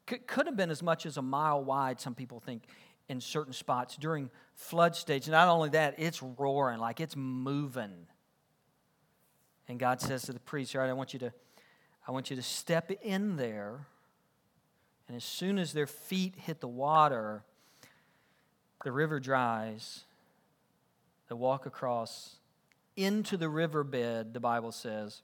Could, 0.06 0.26
could 0.26 0.46
have 0.46 0.56
been 0.56 0.70
as 0.70 0.82
much 0.82 1.04
as 1.04 1.18
a 1.18 1.22
mile 1.22 1.62
wide. 1.62 2.00
Some 2.00 2.14
people 2.14 2.40
think 2.40 2.62
in 3.08 3.20
certain 3.20 3.52
spots 3.52 3.96
during 3.96 4.30
flood 4.54 4.96
stage. 4.96 5.28
Not 5.28 5.48
only 5.48 5.68
that, 5.70 5.96
it's 5.98 6.22
roaring 6.22 6.78
like 6.78 7.00
it's 7.00 7.16
moving. 7.16 8.06
And 9.68 9.78
God 9.78 10.00
says 10.00 10.22
to 10.22 10.32
the 10.32 10.40
priest, 10.40 10.74
"All 10.74 10.80
right, 10.80 10.88
I 10.88 10.94
want 10.94 11.12
you 11.12 11.18
to, 11.18 11.32
I 12.08 12.12
want 12.12 12.30
you 12.30 12.36
to 12.36 12.42
step 12.42 12.90
in 13.02 13.36
there." 13.36 13.86
And 15.08 15.16
as 15.16 15.24
soon 15.24 15.58
as 15.58 15.72
their 15.72 15.86
feet 15.86 16.34
hit 16.36 16.60
the 16.60 16.68
water, 16.68 17.44
the 18.84 18.92
river 18.92 19.20
dries. 19.20 20.04
They 21.28 21.34
walk 21.34 21.66
across 21.66 22.36
into 22.96 23.36
the 23.36 23.48
riverbed, 23.48 24.32
the 24.32 24.40
Bible 24.40 24.72
says, 24.72 25.22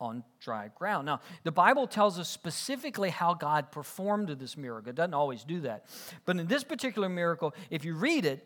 on 0.00 0.24
dry 0.40 0.70
ground. 0.74 1.06
Now, 1.06 1.20
the 1.44 1.52
Bible 1.52 1.86
tells 1.86 2.18
us 2.18 2.28
specifically 2.28 3.10
how 3.10 3.34
God 3.34 3.70
performed 3.70 4.28
this 4.28 4.56
miracle. 4.56 4.90
It 4.90 4.96
doesn't 4.96 5.14
always 5.14 5.44
do 5.44 5.60
that. 5.60 5.86
But 6.24 6.36
in 6.38 6.46
this 6.48 6.64
particular 6.64 7.08
miracle, 7.08 7.54
if 7.70 7.84
you 7.84 7.94
read 7.94 8.26
it, 8.26 8.44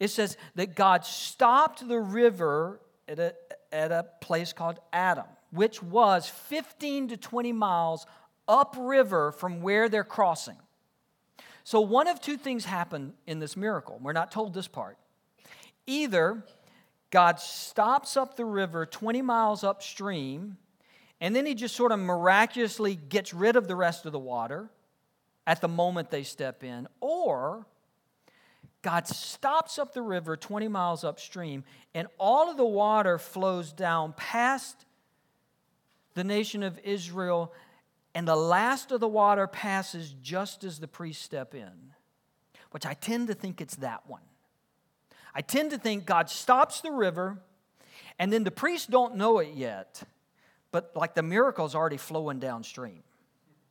it 0.00 0.08
says 0.08 0.36
that 0.56 0.74
God 0.74 1.04
stopped 1.04 1.86
the 1.86 2.00
river 2.00 2.80
at 3.06 3.18
a, 3.18 3.34
at 3.72 3.92
a 3.92 4.06
place 4.20 4.52
called 4.52 4.78
Adam, 4.92 5.26
which 5.50 5.82
was 5.82 6.28
15 6.28 7.08
to 7.08 7.16
20 7.16 7.52
miles 7.52 8.06
upriver 8.48 9.32
from 9.32 9.60
where 9.60 9.88
they're 9.88 10.04
crossing. 10.04 10.56
So, 11.64 11.80
one 11.80 12.08
of 12.08 12.20
two 12.20 12.38
things 12.38 12.64
happened 12.64 13.12
in 13.26 13.40
this 13.40 13.56
miracle. 13.56 13.98
We're 14.02 14.12
not 14.14 14.32
told 14.32 14.54
this 14.54 14.66
part. 14.66 14.96
Either 15.86 16.42
God 17.10 17.40
stops 17.40 18.16
up 18.16 18.36
the 18.36 18.44
river 18.44 18.86
20 18.86 19.22
miles 19.22 19.64
upstream, 19.64 20.56
and 21.20 21.36
then 21.36 21.46
he 21.46 21.54
just 21.54 21.76
sort 21.76 21.92
of 21.92 21.98
miraculously 21.98 22.94
gets 22.94 23.34
rid 23.34 23.56
of 23.56 23.68
the 23.68 23.76
rest 23.76 24.06
of 24.06 24.12
the 24.12 24.18
water 24.18 24.70
at 25.46 25.60
the 25.60 25.68
moment 25.68 26.10
they 26.10 26.22
step 26.22 26.64
in, 26.64 26.88
or 27.00 27.66
God 28.82 29.08
stops 29.08 29.78
up 29.78 29.92
the 29.92 30.02
river 30.02 30.36
20 30.36 30.68
miles 30.68 31.04
upstream, 31.04 31.64
and 31.94 32.08
all 32.18 32.50
of 32.50 32.56
the 32.56 32.64
water 32.64 33.18
flows 33.18 33.72
down 33.72 34.12
past 34.14 34.84
the 36.14 36.24
nation 36.24 36.62
of 36.62 36.78
Israel 36.84 37.52
and 38.14 38.26
the 38.26 38.36
last 38.36 38.90
of 38.90 39.00
the 39.00 39.08
water 39.08 39.46
passes 39.46 40.14
just 40.22 40.64
as 40.64 40.78
the 40.78 40.88
priests 40.88 41.24
step 41.24 41.54
in, 41.54 41.92
which 42.70 42.86
I 42.86 42.94
tend 42.94 43.28
to 43.28 43.34
think 43.34 43.60
it's 43.60 43.76
that 43.76 44.08
one. 44.08 44.22
I 45.34 45.40
tend 45.42 45.70
to 45.70 45.78
think 45.78 46.06
God 46.06 46.30
stops 46.30 46.80
the 46.80 46.90
river, 46.90 47.38
and 48.18 48.32
then 48.32 48.44
the 48.44 48.50
priests 48.50 48.86
don't 48.86 49.16
know 49.16 49.38
it 49.38 49.54
yet, 49.54 50.02
but 50.72 50.92
like 50.96 51.14
the 51.14 51.22
miracle's 51.22 51.74
already 51.74 51.96
flowing 51.96 52.38
downstream. 52.38 53.02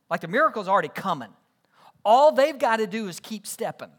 Like 0.08 0.20
the 0.20 0.28
miracle's 0.28 0.68
already 0.68 0.88
coming. 0.88 1.30
All 2.04 2.32
they've 2.32 2.58
got 2.58 2.76
to 2.76 2.86
do 2.86 3.08
is 3.08 3.20
keep 3.20 3.46
stepping 3.46 3.90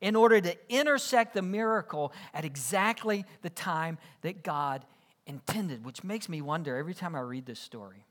in 0.00 0.14
order 0.14 0.40
to 0.40 0.54
intersect 0.68 1.32
the 1.32 1.42
miracle 1.42 2.12
at 2.34 2.44
exactly 2.44 3.24
the 3.40 3.50
time 3.50 3.98
that 4.20 4.42
God 4.42 4.84
intended, 5.26 5.84
which 5.84 6.04
makes 6.04 6.28
me 6.28 6.42
wonder 6.42 6.76
every 6.76 6.92
time 6.94 7.14
I 7.14 7.20
read 7.20 7.46
this 7.46 7.58
story 7.58 8.05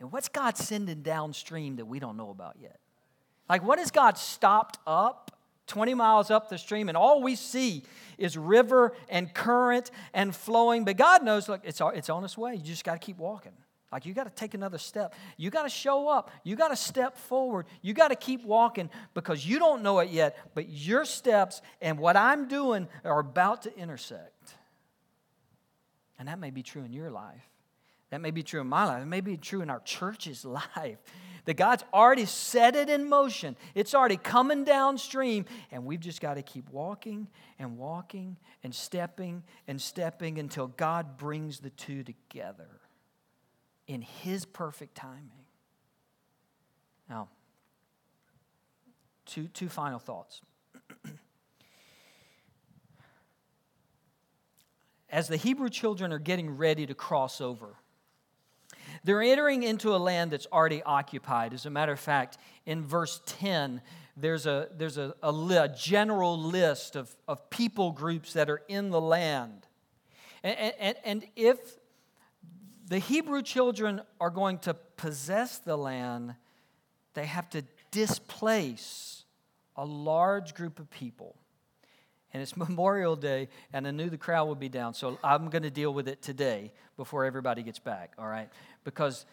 what's 0.00 0.28
God 0.28 0.56
sending 0.56 1.02
downstream 1.02 1.76
that 1.76 1.86
we 1.86 1.98
don't 1.98 2.16
know 2.16 2.30
about 2.30 2.56
yet? 2.60 2.78
Like, 3.48 3.62
what 3.62 3.78
has 3.78 3.90
God 3.90 4.18
stopped 4.18 4.78
up 4.86 5.30
20 5.66 5.94
miles 5.94 6.30
up 6.30 6.48
the 6.48 6.58
stream, 6.58 6.88
and 6.88 6.96
all 6.96 7.22
we 7.22 7.36
see 7.36 7.84
is 8.18 8.36
river 8.36 8.94
and 9.08 9.32
current 9.32 9.90
and 10.12 10.34
flowing? 10.34 10.84
But 10.84 10.96
God 10.96 11.22
knows, 11.22 11.48
look, 11.48 11.60
it's, 11.64 11.80
it's 11.94 12.10
on 12.10 12.24
its 12.24 12.36
way. 12.36 12.54
You 12.54 12.62
just 12.62 12.84
got 12.84 12.94
to 12.94 12.98
keep 12.98 13.18
walking. 13.18 13.52
Like, 13.92 14.06
you 14.06 14.12
got 14.12 14.24
to 14.24 14.30
take 14.30 14.54
another 14.54 14.78
step. 14.78 15.14
You 15.36 15.50
got 15.50 15.62
to 15.62 15.68
show 15.68 16.08
up. 16.08 16.32
You 16.42 16.56
got 16.56 16.68
to 16.68 16.76
step 16.76 17.16
forward. 17.16 17.66
You 17.80 17.94
got 17.94 18.08
to 18.08 18.16
keep 18.16 18.44
walking 18.44 18.90
because 19.14 19.46
you 19.46 19.60
don't 19.60 19.82
know 19.84 20.00
it 20.00 20.10
yet, 20.10 20.36
but 20.52 20.68
your 20.68 21.04
steps 21.04 21.62
and 21.80 21.98
what 21.98 22.16
I'm 22.16 22.48
doing 22.48 22.88
are 23.04 23.20
about 23.20 23.62
to 23.62 23.78
intersect. 23.78 24.54
And 26.18 26.26
that 26.26 26.40
may 26.40 26.50
be 26.50 26.64
true 26.64 26.82
in 26.82 26.92
your 26.92 27.10
life. 27.10 27.48
That 28.10 28.20
may 28.20 28.30
be 28.30 28.42
true 28.42 28.60
in 28.60 28.66
my 28.66 28.84
life. 28.84 29.02
It 29.02 29.06
may 29.06 29.20
be 29.20 29.36
true 29.36 29.60
in 29.60 29.70
our 29.70 29.80
church's 29.80 30.44
life. 30.76 30.98
That 31.46 31.54
God's 31.54 31.84
already 31.92 32.24
set 32.24 32.74
it 32.74 32.88
in 32.88 33.06
motion. 33.06 33.54
It's 33.74 33.94
already 33.94 34.16
coming 34.16 34.64
downstream, 34.64 35.44
and 35.70 35.84
we've 35.84 36.00
just 36.00 36.22
got 36.22 36.34
to 36.34 36.42
keep 36.42 36.70
walking 36.70 37.28
and 37.58 37.76
walking 37.76 38.38
and 38.62 38.74
stepping 38.74 39.42
and 39.68 39.80
stepping 39.80 40.38
until 40.38 40.68
God 40.68 41.18
brings 41.18 41.60
the 41.60 41.68
two 41.68 42.02
together 42.02 42.80
in 43.86 44.00
His 44.00 44.46
perfect 44.46 44.94
timing. 44.94 45.44
Now, 47.10 47.28
two, 49.26 49.48
two 49.48 49.68
final 49.68 49.98
thoughts. 49.98 50.40
As 55.10 55.28
the 55.28 55.36
Hebrew 55.36 55.68
children 55.68 56.10
are 56.12 56.18
getting 56.18 56.56
ready 56.56 56.86
to 56.86 56.94
cross 56.94 57.42
over, 57.42 57.76
they're 59.04 59.22
entering 59.22 59.62
into 59.62 59.94
a 59.94 59.98
land 59.98 60.30
that's 60.30 60.46
already 60.50 60.82
occupied. 60.82 61.52
As 61.52 61.66
a 61.66 61.70
matter 61.70 61.92
of 61.92 62.00
fact, 62.00 62.38
in 62.64 62.82
verse 62.82 63.20
10, 63.26 63.82
there's 64.16 64.46
a, 64.46 64.68
there's 64.76 64.96
a, 64.96 65.14
a, 65.22 65.30
a 65.30 65.68
general 65.68 66.38
list 66.38 66.96
of, 66.96 67.14
of 67.28 67.50
people 67.50 67.92
groups 67.92 68.32
that 68.32 68.48
are 68.48 68.62
in 68.66 68.90
the 68.90 69.00
land. 69.00 69.66
And, 70.42 70.74
and, 70.78 70.96
and 71.04 71.24
if 71.36 71.58
the 72.86 72.98
Hebrew 72.98 73.42
children 73.42 74.00
are 74.20 74.30
going 74.30 74.58
to 74.60 74.74
possess 74.74 75.58
the 75.58 75.76
land, 75.76 76.34
they 77.12 77.26
have 77.26 77.50
to 77.50 77.62
displace 77.90 79.24
a 79.76 79.84
large 79.84 80.54
group 80.54 80.78
of 80.78 80.90
people 80.90 81.36
and 82.34 82.42
it's 82.42 82.56
Memorial 82.56 83.16
Day, 83.16 83.48
and 83.72 83.86
I 83.86 83.92
knew 83.92 84.10
the 84.10 84.18
crowd 84.18 84.48
would 84.48 84.60
be 84.60 84.68
down, 84.68 84.92
so 84.92 85.18
I'm 85.24 85.48
going 85.48 85.62
to 85.62 85.70
deal 85.70 85.94
with 85.94 86.08
it 86.08 86.20
today 86.20 86.72
before 86.96 87.24
everybody 87.24 87.62
gets 87.62 87.78
back, 87.78 88.12
all 88.18 88.26
right? 88.26 88.50
Because 88.82 89.24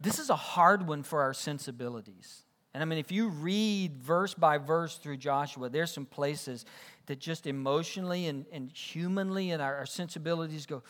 this 0.00 0.18
is 0.18 0.30
a 0.30 0.36
hard 0.36 0.86
one 0.86 1.02
for 1.02 1.22
our 1.22 1.34
sensibilities. 1.34 2.44
And 2.72 2.82
I 2.82 2.86
mean, 2.86 2.98
if 2.98 3.10
you 3.10 3.28
read 3.28 3.96
verse 3.96 4.32
by 4.34 4.58
verse 4.58 4.96
through 4.96 5.16
Joshua, 5.16 5.68
there's 5.68 5.90
some 5.90 6.06
places 6.06 6.64
that 7.06 7.18
just 7.18 7.48
emotionally 7.48 8.28
and, 8.28 8.46
and 8.52 8.70
humanly 8.70 9.50
and 9.50 9.60
our, 9.60 9.78
our 9.78 9.86
sensibilities 9.86 10.66
go, 10.66 10.82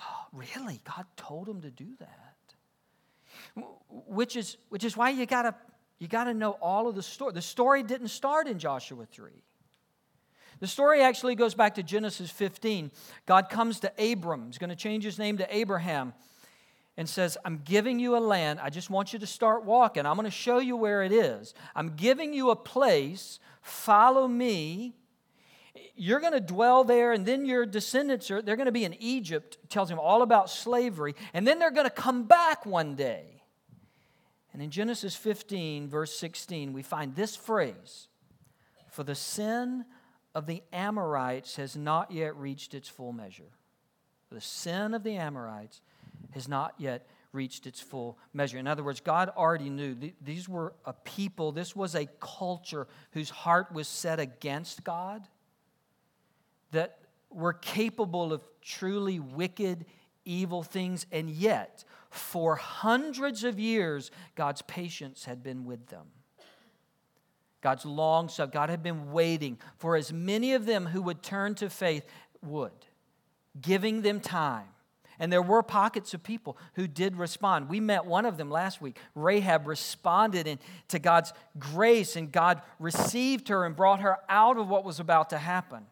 oh, 0.00 0.26
really? 0.32 0.80
God 0.84 1.04
told 1.16 1.48
him 1.48 1.60
to 1.60 1.70
do 1.70 1.86
that? 2.00 3.64
Which 3.88 4.34
is, 4.34 4.56
which 4.70 4.82
is 4.82 4.96
why 4.96 5.10
you 5.10 5.26
gotta, 5.26 5.54
you 6.00 6.08
gotta 6.08 6.34
know 6.34 6.52
all 6.52 6.88
of 6.88 6.96
the 6.96 7.02
story. 7.02 7.32
The 7.32 7.42
story 7.42 7.84
didn't 7.84 8.08
start 8.08 8.48
in 8.48 8.58
Joshua 8.58 9.06
3. 9.06 9.30
The 10.60 10.66
story 10.66 11.02
actually 11.02 11.34
goes 11.34 11.54
back 11.54 11.74
to 11.74 11.82
Genesis 11.82 12.30
15. 12.30 12.90
God 13.26 13.48
comes 13.48 13.80
to 13.80 13.92
Abram, 13.98 14.46
he's 14.46 14.58
going 14.58 14.70
to 14.70 14.76
change 14.76 15.04
his 15.04 15.18
name 15.18 15.38
to 15.38 15.56
Abraham, 15.56 16.14
and 16.96 17.08
says, 17.08 17.36
I'm 17.44 17.60
giving 17.64 17.98
you 17.98 18.16
a 18.16 18.20
land. 18.20 18.60
I 18.62 18.70
just 18.70 18.88
want 18.88 19.12
you 19.12 19.18
to 19.18 19.26
start 19.26 19.64
walking. 19.64 20.06
I'm 20.06 20.14
going 20.14 20.26
to 20.26 20.30
show 20.30 20.58
you 20.58 20.76
where 20.76 21.02
it 21.02 21.12
is. 21.12 21.54
I'm 21.74 21.96
giving 21.96 22.32
you 22.32 22.50
a 22.50 22.56
place. 22.56 23.40
Follow 23.62 24.28
me. 24.28 24.94
You're 25.96 26.20
going 26.20 26.32
to 26.32 26.40
dwell 26.40 26.84
there, 26.84 27.12
and 27.12 27.26
then 27.26 27.46
your 27.46 27.66
descendants 27.66 28.30
are, 28.30 28.42
they're 28.42 28.56
going 28.56 28.66
to 28.66 28.72
be 28.72 28.84
in 28.84 28.94
Egypt. 29.00 29.58
Tells 29.68 29.90
him 29.90 29.98
all 29.98 30.22
about 30.22 30.50
slavery. 30.50 31.16
And 31.32 31.46
then 31.46 31.58
they're 31.58 31.72
going 31.72 31.86
to 31.86 31.90
come 31.90 32.24
back 32.24 32.64
one 32.64 32.94
day. 32.94 33.42
And 34.52 34.62
in 34.62 34.70
Genesis 34.70 35.16
15, 35.16 35.88
verse 35.88 36.16
16, 36.16 36.72
we 36.72 36.82
find 36.82 37.16
this 37.16 37.34
phrase 37.34 38.06
For 38.88 39.02
the 39.02 39.16
sin 39.16 39.84
of 40.34 40.46
the 40.46 40.62
Amorites 40.72 41.56
has 41.56 41.76
not 41.76 42.10
yet 42.10 42.36
reached 42.36 42.74
its 42.74 42.88
full 42.88 43.12
measure. 43.12 43.52
The 44.30 44.40
sin 44.40 44.94
of 44.94 45.04
the 45.04 45.16
Amorites 45.16 45.80
has 46.32 46.48
not 46.48 46.74
yet 46.78 47.06
reached 47.32 47.66
its 47.66 47.80
full 47.80 48.18
measure. 48.32 48.58
In 48.58 48.66
other 48.66 48.82
words, 48.82 49.00
God 49.00 49.30
already 49.36 49.70
knew 49.70 49.96
these 50.20 50.48
were 50.48 50.74
a 50.84 50.92
people, 50.92 51.52
this 51.52 51.74
was 51.76 51.94
a 51.94 52.06
culture 52.20 52.86
whose 53.12 53.30
heart 53.30 53.72
was 53.72 53.88
set 53.88 54.20
against 54.20 54.84
God, 54.84 55.26
that 56.70 56.98
were 57.30 57.52
capable 57.52 58.32
of 58.32 58.42
truly 58.60 59.18
wicked, 59.18 59.84
evil 60.24 60.62
things, 60.62 61.06
and 61.12 61.28
yet, 61.28 61.84
for 62.10 62.56
hundreds 62.56 63.44
of 63.44 63.58
years, 63.58 64.10
God's 64.36 64.62
patience 64.62 65.24
had 65.24 65.42
been 65.42 65.64
with 65.64 65.88
them. 65.88 66.06
God's 67.64 67.86
long 67.86 68.28
so 68.28 68.46
God 68.46 68.68
had 68.68 68.82
been 68.82 69.10
waiting 69.10 69.58
for 69.78 69.96
as 69.96 70.12
many 70.12 70.52
of 70.52 70.66
them 70.66 70.84
who 70.84 71.00
would 71.00 71.22
turn 71.22 71.54
to 71.54 71.70
faith 71.70 72.04
would, 72.42 72.70
giving 73.58 74.02
them 74.02 74.20
time. 74.20 74.66
And 75.18 75.32
there 75.32 75.40
were 75.40 75.62
pockets 75.62 76.12
of 76.12 76.22
people 76.22 76.58
who 76.74 76.86
did 76.86 77.16
respond. 77.16 77.70
We 77.70 77.80
met 77.80 78.04
one 78.04 78.26
of 78.26 78.36
them 78.36 78.50
last 78.50 78.82
week. 78.82 78.98
Rahab 79.14 79.66
responded 79.66 80.46
in, 80.46 80.58
to 80.88 80.98
God's 80.98 81.32
grace, 81.58 82.16
and 82.16 82.30
God 82.30 82.60
received 82.78 83.48
her 83.48 83.64
and 83.64 83.74
brought 83.74 84.00
her 84.00 84.18
out 84.28 84.58
of 84.58 84.68
what 84.68 84.84
was 84.84 85.00
about 85.00 85.30
to 85.30 85.38
happen. 85.38 85.86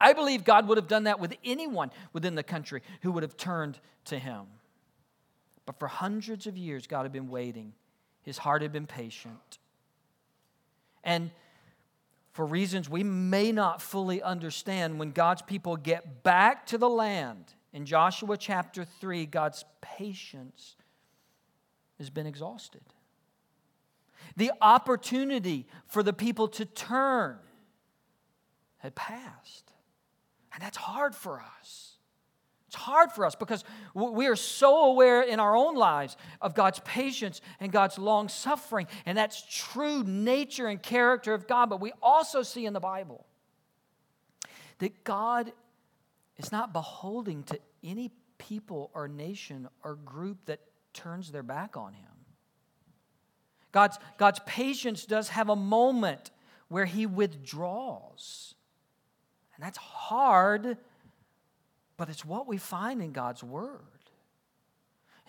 I 0.00 0.14
believe 0.14 0.42
God 0.42 0.66
would 0.66 0.78
have 0.78 0.88
done 0.88 1.04
that 1.04 1.20
with 1.20 1.36
anyone 1.44 1.92
within 2.12 2.34
the 2.34 2.42
country 2.42 2.82
who 3.02 3.12
would 3.12 3.22
have 3.22 3.36
turned 3.36 3.78
to 4.06 4.18
Him. 4.18 4.46
But 5.64 5.78
for 5.78 5.86
hundreds 5.86 6.48
of 6.48 6.56
years, 6.56 6.88
God 6.88 7.04
had 7.04 7.12
been 7.12 7.28
waiting, 7.28 7.72
His 8.24 8.38
heart 8.38 8.62
had 8.62 8.72
been 8.72 8.88
patient. 8.88 9.58
And 11.06 11.30
for 12.32 12.44
reasons 12.44 12.90
we 12.90 13.02
may 13.02 13.52
not 13.52 13.80
fully 13.80 14.20
understand, 14.20 14.98
when 14.98 15.12
God's 15.12 15.40
people 15.40 15.76
get 15.76 16.22
back 16.22 16.66
to 16.66 16.76
the 16.76 16.88
land, 16.88 17.54
in 17.72 17.86
Joshua 17.86 18.36
chapter 18.36 18.84
3, 18.84 19.26
God's 19.26 19.64
patience 19.80 20.76
has 21.98 22.10
been 22.10 22.26
exhausted. 22.26 22.82
The 24.36 24.52
opportunity 24.60 25.66
for 25.86 26.02
the 26.02 26.12
people 26.12 26.48
to 26.48 26.64
turn 26.64 27.38
had 28.78 28.94
passed. 28.94 29.72
And 30.52 30.62
that's 30.62 30.76
hard 30.76 31.14
for 31.14 31.42
us. 31.60 31.95
Hard 32.76 33.10
for 33.10 33.24
us 33.24 33.34
because 33.34 33.64
we 33.94 34.26
are 34.26 34.36
so 34.36 34.90
aware 34.90 35.22
in 35.22 35.40
our 35.40 35.56
own 35.56 35.76
lives 35.76 36.16
of 36.42 36.54
God's 36.54 36.78
patience 36.80 37.40
and 37.58 37.72
God's 37.72 37.98
long 37.98 38.28
suffering, 38.28 38.86
and 39.06 39.16
that's 39.16 39.42
true 39.50 40.04
nature 40.04 40.66
and 40.66 40.82
character 40.82 41.32
of 41.32 41.48
God. 41.48 41.70
But 41.70 41.80
we 41.80 41.92
also 42.02 42.42
see 42.42 42.66
in 42.66 42.74
the 42.74 42.80
Bible 42.80 43.24
that 44.78 45.04
God 45.04 45.52
is 46.36 46.52
not 46.52 46.72
beholding 46.72 47.42
to 47.44 47.58
any 47.82 48.10
people 48.38 48.90
or 48.92 49.08
nation 49.08 49.68
or 49.82 49.94
group 49.94 50.44
that 50.44 50.60
turns 50.92 51.32
their 51.32 51.42
back 51.42 51.76
on 51.78 51.94
Him. 51.94 52.10
God's, 53.72 53.98
God's 54.18 54.40
patience 54.46 55.06
does 55.06 55.30
have 55.30 55.48
a 55.48 55.56
moment 55.56 56.30
where 56.68 56.84
He 56.84 57.06
withdraws. 57.06 58.54
And 59.54 59.64
that's 59.64 59.78
hard 59.78 60.76
but 61.96 62.08
it's 62.08 62.24
what 62.24 62.46
we 62.46 62.58
find 62.58 63.02
in 63.02 63.12
God's 63.12 63.42
Word. 63.42 63.80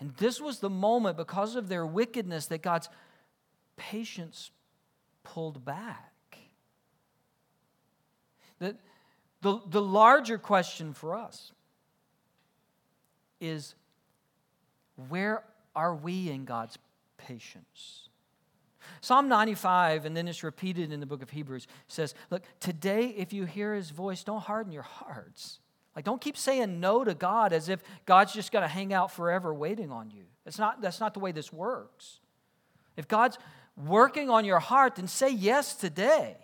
And 0.00 0.14
this 0.16 0.40
was 0.40 0.60
the 0.60 0.70
moment, 0.70 1.16
because 1.16 1.56
of 1.56 1.68
their 1.68 1.84
wickedness, 1.84 2.46
that 2.46 2.62
God's 2.62 2.88
patience 3.76 4.50
pulled 5.24 5.64
back. 5.64 6.12
The, 8.58 8.76
the, 9.40 9.60
the 9.68 9.82
larger 9.82 10.38
question 10.38 10.92
for 10.92 11.16
us 11.16 11.52
is 13.40 13.74
where 15.08 15.44
are 15.74 15.94
we 15.94 16.30
in 16.30 16.44
God's 16.44 16.78
patience? 17.16 18.08
Psalm 19.00 19.28
95, 19.28 20.06
and 20.06 20.16
then 20.16 20.26
it's 20.28 20.42
repeated 20.42 20.92
in 20.92 21.00
the 21.00 21.06
book 21.06 21.22
of 21.22 21.30
Hebrews, 21.30 21.66
says, 21.88 22.14
Look, 22.30 22.42
today, 22.58 23.14
if 23.16 23.32
you 23.32 23.44
hear 23.44 23.74
his 23.74 23.90
voice, 23.90 24.24
don't 24.24 24.40
harden 24.40 24.72
your 24.72 24.82
hearts 24.82 25.60
like, 25.98 26.04
don't 26.04 26.20
keep 26.20 26.36
saying 26.36 26.78
no 26.78 27.02
to 27.02 27.12
God 27.12 27.52
as 27.52 27.68
if 27.68 27.82
God's 28.06 28.32
just 28.32 28.52
going 28.52 28.62
to 28.62 28.68
hang 28.68 28.92
out 28.92 29.10
forever 29.10 29.52
waiting 29.52 29.90
on 29.90 30.12
you. 30.12 30.26
That's 30.44 30.56
not, 30.56 30.80
that's 30.80 31.00
not 31.00 31.12
the 31.12 31.18
way 31.18 31.32
this 31.32 31.52
works. 31.52 32.20
If 32.96 33.08
God's 33.08 33.36
working 33.76 34.30
on 34.30 34.44
your 34.44 34.60
heart, 34.60 34.94
then 34.94 35.08
say 35.08 35.28
yes 35.28 35.74
today. 35.74 36.36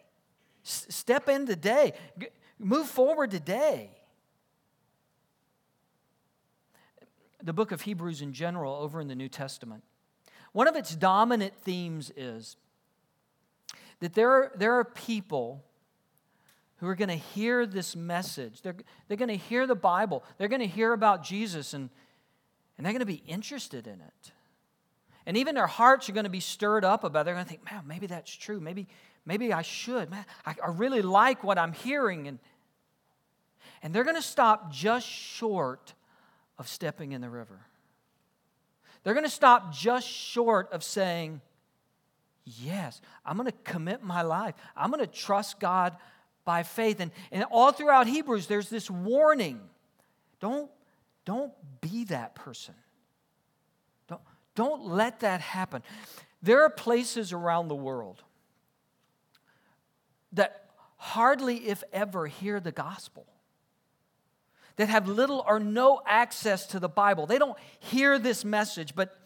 S- 0.65 0.87
step 0.91 1.29
in 1.29 1.47
today. 1.47 1.93
G- 2.19 2.27
move 2.59 2.89
forward 2.89 3.31
today. 3.31 3.91
The 7.41 7.53
book 7.53 7.71
of 7.71 7.83
Hebrews 7.83 8.23
in 8.23 8.33
general, 8.33 8.75
over 8.75 9.01
in 9.01 9.07
the 9.07 9.15
New 9.15 9.29
Testament, 9.29 9.85
one 10.51 10.67
of 10.67 10.75
its 10.75 10.97
dominant 10.97 11.55
themes 11.59 12.11
is 12.17 12.57
that 14.01 14.15
there 14.15 14.33
are, 14.33 14.53
there 14.57 14.75
are 14.75 14.85
people 14.85 15.65
who 16.77 16.89
are 16.89 16.95
going 16.95 17.09
to 17.09 17.15
hear 17.15 17.67
this 17.67 17.95
message. 17.95 18.63
They're, 18.63 18.77
they're 19.09 19.17
going 19.17 19.29
to 19.29 19.37
hear 19.37 19.67
the 19.67 19.75
Bible. 19.75 20.25
They're 20.39 20.49
going 20.49 20.61
to 20.61 20.67
hear 20.67 20.93
about 20.93 21.23
Jesus, 21.23 21.75
and, 21.75 21.91
and 22.77 22.85
they're 22.85 22.93
going 22.93 23.01
to 23.01 23.07
be 23.07 23.23
interested 23.27 23.87
in 23.87 24.01
it. 24.01 24.33
And 25.27 25.37
even 25.37 25.55
their 25.55 25.67
hearts 25.67 26.09
are 26.09 26.13
going 26.13 26.25
to 26.25 26.31
be 26.31 26.41
stirred 26.41 26.85
up 26.85 27.05
about 27.05 27.23
it. 27.23 27.25
They're 27.27 27.35
going 27.35 27.47
to 27.47 27.51
think, 27.51 27.65
man, 27.71 27.85
maybe 27.87 28.07
that's 28.07 28.35
true. 28.35 28.61
Maybe, 28.61 28.87
maybe 29.25 29.53
I 29.53 29.63
should. 29.63 30.11
Man, 30.11 30.25
I, 30.45 30.55
I 30.63 30.71
really 30.71 31.01
like 31.01 31.43
what 31.43 31.59
I'm 31.59 31.73
hearing. 31.73 32.29
And, 32.29 32.39
and 33.83 33.95
they're 33.95 34.05
going 34.05 34.17
to 34.17 34.23
stop 34.23 34.71
just 34.71 35.07
short 35.07 35.95
of 36.59 36.69
stepping 36.69 37.13
in 37.13 37.21
the 37.21 37.31
river. 37.31 37.61
They're 39.03 39.15
going 39.15 39.25
to 39.25 39.31
stop 39.31 39.73
just 39.73 40.09
short 40.09 40.73
of 40.73 40.83
saying, 40.83 41.41
Yes, 42.47 43.01
I'm 43.25 43.39
going 43.39 43.51
to 43.51 43.57
commit 43.65 44.03
my 44.03 44.21
life. 44.21 44.55
I'm 44.77 44.91
going 44.91 45.01
to 45.01 45.11
trust 45.11 45.59
God 45.61 45.97
by 46.45 46.63
faith. 46.63 47.01
And, 47.01 47.11
and 47.31 47.45
all 47.51 47.73
throughout 47.73 48.07
Hebrews, 48.07 48.47
there's 48.47 48.69
this 48.69 48.91
warning 48.91 49.61
don't, 50.41 50.71
don't 51.25 51.53
be 51.81 52.05
that 52.05 52.35
person. 52.35 52.75
Don't, 54.09 54.21
don't 54.55 54.85
let 54.85 55.21
that 55.21 55.41
happen. 55.41 55.83
There 56.43 56.63
are 56.63 56.71
places 56.71 57.33
around 57.33 57.69
the 57.69 57.75
world 57.75 58.23
that 60.33 60.67
hardly, 60.97 61.69
if 61.69 61.83
ever, 61.93 62.27
hear 62.27 62.61
the 62.61 62.73
gospel, 62.73 63.27
that 64.77 64.89
have 64.89 65.09
little 65.09 65.45
or 65.47 65.61
no 65.61 66.03
access 66.05 66.67
to 66.67 66.81
the 66.81 66.89
Bible. 66.89 67.27
They 67.27 67.39
don't 67.39 67.57
hear 67.79 68.19
this 68.19 68.45
message, 68.45 68.95
but 68.95 69.17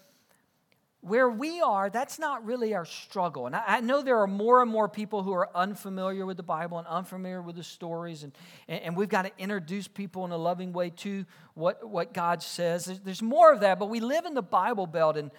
where 1.08 1.28
we 1.28 1.60
are, 1.60 1.90
that's 1.90 2.18
not 2.18 2.44
really 2.44 2.74
our 2.74 2.84
struggle. 2.84 3.46
And 3.46 3.56
I, 3.56 3.80
know 3.80 4.02
there 4.02 4.18
are 4.20 4.26
more 4.26 4.62
and 4.62 4.70
more 4.70 4.88
people 4.88 5.22
who 5.22 5.32
are 5.32 5.48
unfamiliar 5.54 6.26
with 6.26 6.36
the 6.36 6.42
Bible 6.42 6.78
and 6.78 6.86
unfamiliar 6.86 7.42
with 7.42 7.56
the 7.56 7.62
stories, 7.62 8.22
and, 8.22 8.32
and 8.68 8.96
we've 8.96 9.08
got 9.08 9.22
to 9.22 9.32
introduce 9.38 9.88
people 9.88 10.24
in 10.24 10.30
a 10.30 10.36
loving 10.36 10.72
way 10.72 10.90
to 10.90 11.24
what, 11.54 11.88
what 11.88 12.12
God 12.12 12.42
says. 12.42 12.84
There's, 12.84 13.00
there's 13.00 13.22
more 13.22 13.52
of 13.52 13.60
that, 13.60 13.78
but 13.78 13.90
we 13.90 14.00
live 14.00 14.24
in 14.24 14.34
the 14.34 14.42
Bible 14.42 14.86
Belt, 14.86 15.16
and 15.16 15.30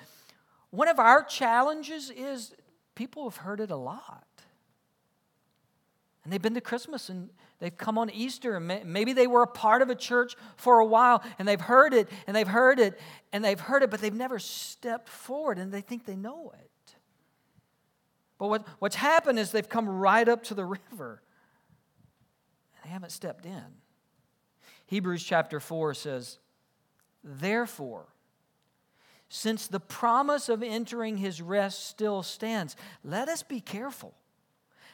one 0.72 0.88
of 0.88 1.00
our 1.00 1.24
challenges 1.24 2.10
is 2.10 2.54
people 2.96 3.30
have 3.30 3.38
heard 3.38 3.60
it 3.60 3.72
a 3.72 3.78
lot. 3.78 4.26
And 6.30 6.34
they've 6.36 6.40
been 6.40 6.54
to 6.54 6.62
Christmas 6.62 7.10
and 7.10 7.32
they've 7.58 7.76
come 7.76 7.98
on 7.98 8.12
Easter 8.12 8.56
and 8.56 8.86
maybe 8.86 9.14
they 9.14 9.26
were 9.26 9.42
a 9.42 9.48
part 9.48 9.82
of 9.82 9.90
a 9.90 9.96
church 9.96 10.36
for 10.58 10.78
a 10.78 10.86
while 10.86 11.24
and 11.40 11.48
they've 11.48 11.60
heard 11.60 11.92
it 11.92 12.08
and 12.28 12.36
they've 12.36 12.48
heard 12.48 12.78
it 12.80 13.00
and 13.34 13.44
they've 13.44 13.60
heard 13.60 13.82
it, 13.82 13.90
but 13.90 14.00
they've 14.00 14.14
never 14.14 14.38
stepped 14.38 15.10
forward 15.10 15.58
and 15.58 15.72
they 15.72 15.82
think 15.82 16.06
they 16.06 16.16
know 16.16 16.54
it. 16.54 16.96
But 18.38 18.50
what, 18.50 18.68
what's 18.78 18.96
happened 18.96 19.40
is 19.40 19.50
they've 19.50 19.68
come 19.68 19.90
right 19.90 20.30
up 20.30 20.44
to 20.44 20.54
the 20.54 20.66
river 20.92 21.24
and 22.76 22.86
they 22.86 22.92
haven't 22.92 23.12
stepped 23.12 23.48
in. 23.48 23.66
Hebrews 24.86 25.24
chapter 25.24 25.60
4 25.60 25.96
says, 25.96 26.38
Therefore, 27.24 28.06
since 29.30 29.66
the 29.66 29.80
promise 29.80 30.48
of 30.48 30.62
entering 30.62 31.18
his 31.18 31.42
rest 31.42 31.88
still 31.88 32.22
stands, 32.22 32.76
let 33.04 33.30
us 33.30 33.42
be 33.42 33.62
careful 33.62 34.14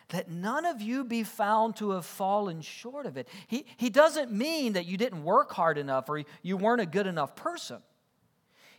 that 0.09 0.29
none 0.29 0.65
of 0.65 0.81
you 0.81 1.03
be 1.03 1.23
found 1.23 1.75
to 1.77 1.91
have 1.91 2.05
fallen 2.05 2.61
short 2.61 3.05
of 3.05 3.17
it. 3.17 3.27
He, 3.47 3.65
he 3.77 3.89
doesn't 3.89 4.31
mean 4.31 4.73
that 4.73 4.85
you 4.85 4.97
didn't 4.97 5.23
work 5.23 5.51
hard 5.51 5.77
enough 5.77 6.09
or 6.09 6.23
you 6.41 6.57
weren't 6.57 6.81
a 6.81 6.85
good 6.85 7.07
enough 7.07 7.35
person. 7.35 7.77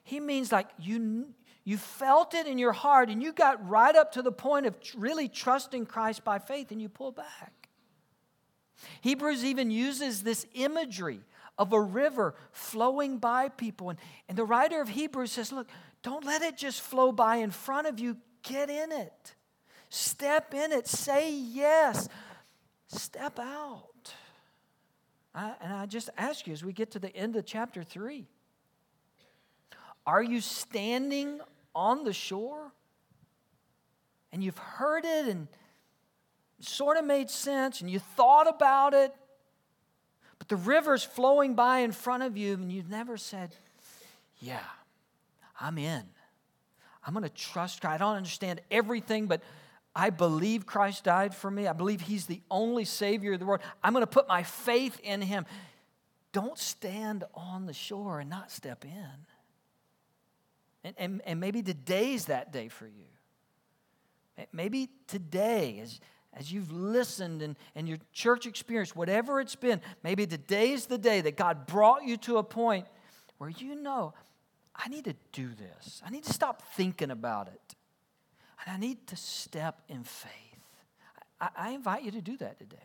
He 0.05 0.21
means 0.21 0.53
like 0.53 0.69
you, 0.79 1.29
you 1.65 1.79
felt 1.79 2.35
it 2.35 2.47
in 2.47 2.59
your 2.59 2.73
heart 2.73 3.09
and 3.09 3.23
you 3.23 3.33
got 3.33 3.69
right 3.69 3.95
up 3.95 4.13
to 4.13 4.23
the 4.23 4.31
point 4.31 4.67
of 4.67 4.77
really 4.97 5.29
trusting 5.29 5.87
Christ 5.87 6.23
by 6.23 6.39
faith 6.39 6.71
and 6.71 6.81
you 6.81 6.89
pull 6.89 7.11
back. 7.11 7.69
Hebrews 9.01 9.45
even 9.45 9.71
uses 9.71 10.23
this 10.23 10.47
imagery 10.55 11.21
of 11.59 11.73
a 11.73 11.81
river 11.81 12.35
flowing 12.53 13.19
by 13.19 13.49
people. 13.49 13.91
And, 13.91 13.99
and 14.29 14.37
the 14.37 14.45
writer 14.45 14.81
of 14.81 14.89
Hebrews 14.89 15.33
says, 15.33 15.51
Look, 15.51 15.69
don't 16.03 16.25
let 16.25 16.43
it 16.43 16.57
just 16.57 16.83
flow 16.83 17.11
by 17.11 17.37
in 17.37 17.51
front 17.51 17.87
of 17.87 17.99
you, 17.99 18.19
get 18.43 18.71
in 18.71 18.93
it. 18.93 19.35
Step 19.89 20.55
in 20.55 20.73
it. 20.73 20.87
Say 20.87 21.33
yes. 21.33 22.09
step 22.89 23.39
out. 23.39 24.15
I, 25.35 25.53
and 25.61 25.73
I 25.73 25.87
just 25.87 26.09
ask 26.17 26.47
you 26.47 26.53
as 26.53 26.65
we 26.65 26.73
get 26.73 26.93
to 26.93 26.99
the 26.99 27.15
end 27.15 27.37
of 27.37 27.45
chapter 27.45 27.83
3 27.83 28.27
are 30.07 30.23
you 30.23 30.41
standing 30.41 31.41
on 31.75 32.05
the 32.05 32.13
shore? 32.13 32.73
And 34.33 34.43
you've 34.43 34.59
heard 34.59 35.05
it 35.05 35.27
and 35.27 35.49
sort 36.61 36.97
of 36.97 37.05
made 37.05 37.29
sense 37.29 37.81
and 37.81 37.91
you 37.91 37.99
thought 37.99 38.49
about 38.49 38.95
it, 38.95 39.13
but 40.39 40.49
the 40.49 40.57
river's 40.57 41.03
flowing 41.03 41.55
by 41.55 41.81
in 41.81 41.93
front 41.93 42.23
of 42.23 42.37
you 42.37 42.55
and 42.55 42.71
you've 42.71 42.91
never 42.91 43.17
said, 43.17 43.55
Yeah, 44.39 44.61
I'm 45.61 45.79
in. 45.79 46.03
I'm 47.05 47.13
going 47.13 47.25
to 47.25 47.31
trust 47.31 47.81
God. 47.81 47.93
I 47.93 47.99
don't 47.99 48.17
understand 48.17 48.61
everything, 48.71 49.27
but 49.27 49.41
I 49.99 50.11
believe 50.11 50.67
Christ 50.67 51.05
died 51.05 51.35
for 51.35 51.51
me. 51.51 51.67
I 51.67 51.73
believe 51.73 52.03
He's 52.03 52.27
the 52.27 52.43
only 52.51 52.85
Savior 52.85 53.33
of 53.33 53.41
the 53.41 53.47
world. 53.47 53.63
I'm 53.83 53.95
going 53.95 54.03
to 54.03 54.07
put 54.07 54.29
my 54.29 54.43
faith 54.43 55.01
in 55.03 55.23
Him. 55.23 55.47
Don't 56.33 56.59
stand 56.59 57.25
on 57.35 57.65
the 57.65 57.73
shore 57.73 58.21
and 58.21 58.29
not 58.29 58.51
step 58.51 58.85
in. 58.85 59.27
And, 60.85 60.95
and, 60.99 61.23
and 61.25 61.41
maybe 61.41 61.63
today's 61.63 62.27
that 62.27 62.53
day 62.53 62.69
for 62.69 62.87
you. 62.87 63.07
Maybe 64.53 64.91
today, 65.07 65.81
as, 65.83 65.99
as 66.35 66.53
you've 66.53 66.71
listened 66.71 67.41
and, 67.41 67.57
and 67.75 67.89
your 67.89 67.97
church 68.13 68.45
experience, 68.45 68.95
whatever 68.95 69.41
it's 69.41 69.57
been, 69.57 69.81
maybe 70.03 70.27
today's 70.27 70.85
the 70.85 70.99
day 70.99 71.23
that 71.23 71.39
God 71.39 71.67
brought 71.67 72.05
you 72.05 72.19
to 72.19 72.37
a 72.37 72.43
point 72.43 72.87
where 73.39 73.49
you 73.49 73.75
know, 73.75 74.13
I 74.75 74.89
need 74.89 75.05
to 75.05 75.15
do 75.33 75.49
this. 75.55 76.03
I 76.05 76.11
need 76.11 76.25
to 76.25 76.35
stop 76.35 76.61
thinking 76.75 77.11
about 77.11 77.49
it. 77.49 77.76
And 78.67 78.75
I 78.75 78.79
need 78.79 79.07
to 79.07 79.17
step 79.17 79.81
in 79.89 80.03
faith. 80.03 80.33
I, 81.41 81.49
I 81.57 81.71
invite 81.71 82.03
you 82.03 82.11
to 82.11 82.21
do 82.21 82.37
that 82.39 82.59
today. 82.59 82.77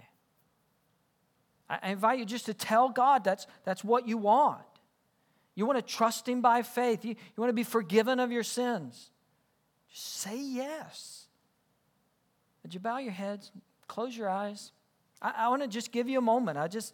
I, 1.69 1.79
I 1.81 1.89
invite 1.91 2.19
you 2.19 2.25
just 2.25 2.45
to 2.45 2.53
tell 2.53 2.89
God 2.89 3.23
that's, 3.23 3.47
that's 3.65 3.83
what 3.83 4.07
you 4.07 4.17
want. 4.17 4.61
You 5.55 5.65
want 5.65 5.79
to 5.79 5.93
trust 5.93 6.29
Him 6.29 6.41
by 6.41 6.61
faith, 6.61 7.03
you, 7.03 7.11
you 7.11 7.35
want 7.41 7.49
to 7.49 7.53
be 7.53 7.63
forgiven 7.63 8.19
of 8.19 8.31
your 8.31 8.43
sins. 8.43 9.09
Just 9.91 10.05
say 10.17 10.37
yes. 10.37 11.25
Would 12.63 12.73
you 12.73 12.79
bow 12.79 12.99
your 12.99 13.11
heads, 13.11 13.51
close 13.87 14.15
your 14.15 14.29
eyes? 14.29 14.71
I, 15.21 15.33
I 15.37 15.49
want 15.49 15.63
to 15.63 15.67
just 15.67 15.91
give 15.91 16.07
you 16.07 16.19
a 16.19 16.21
moment. 16.21 16.57
I 16.57 16.67
just, 16.67 16.93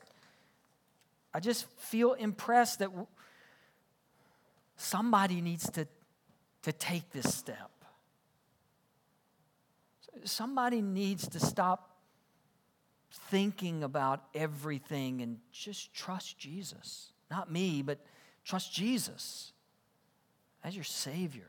I 1.33 1.39
just 1.39 1.69
feel 1.77 2.13
impressed 2.13 2.79
that 2.79 2.89
somebody 4.77 5.41
needs 5.41 5.69
to, 5.71 5.87
to 6.63 6.71
take 6.71 7.11
this 7.11 7.35
step. 7.35 7.69
Somebody 10.23 10.81
needs 10.81 11.27
to 11.29 11.39
stop 11.39 11.97
thinking 13.29 13.83
about 13.83 14.23
everything 14.35 15.21
and 15.21 15.37
just 15.51 15.93
trust 15.93 16.37
Jesus. 16.37 17.11
Not 17.31 17.51
me, 17.51 17.81
but 17.81 17.99
trust 18.43 18.73
Jesus 18.73 19.51
as 20.63 20.75
your 20.75 20.83
Savior. 20.83 21.47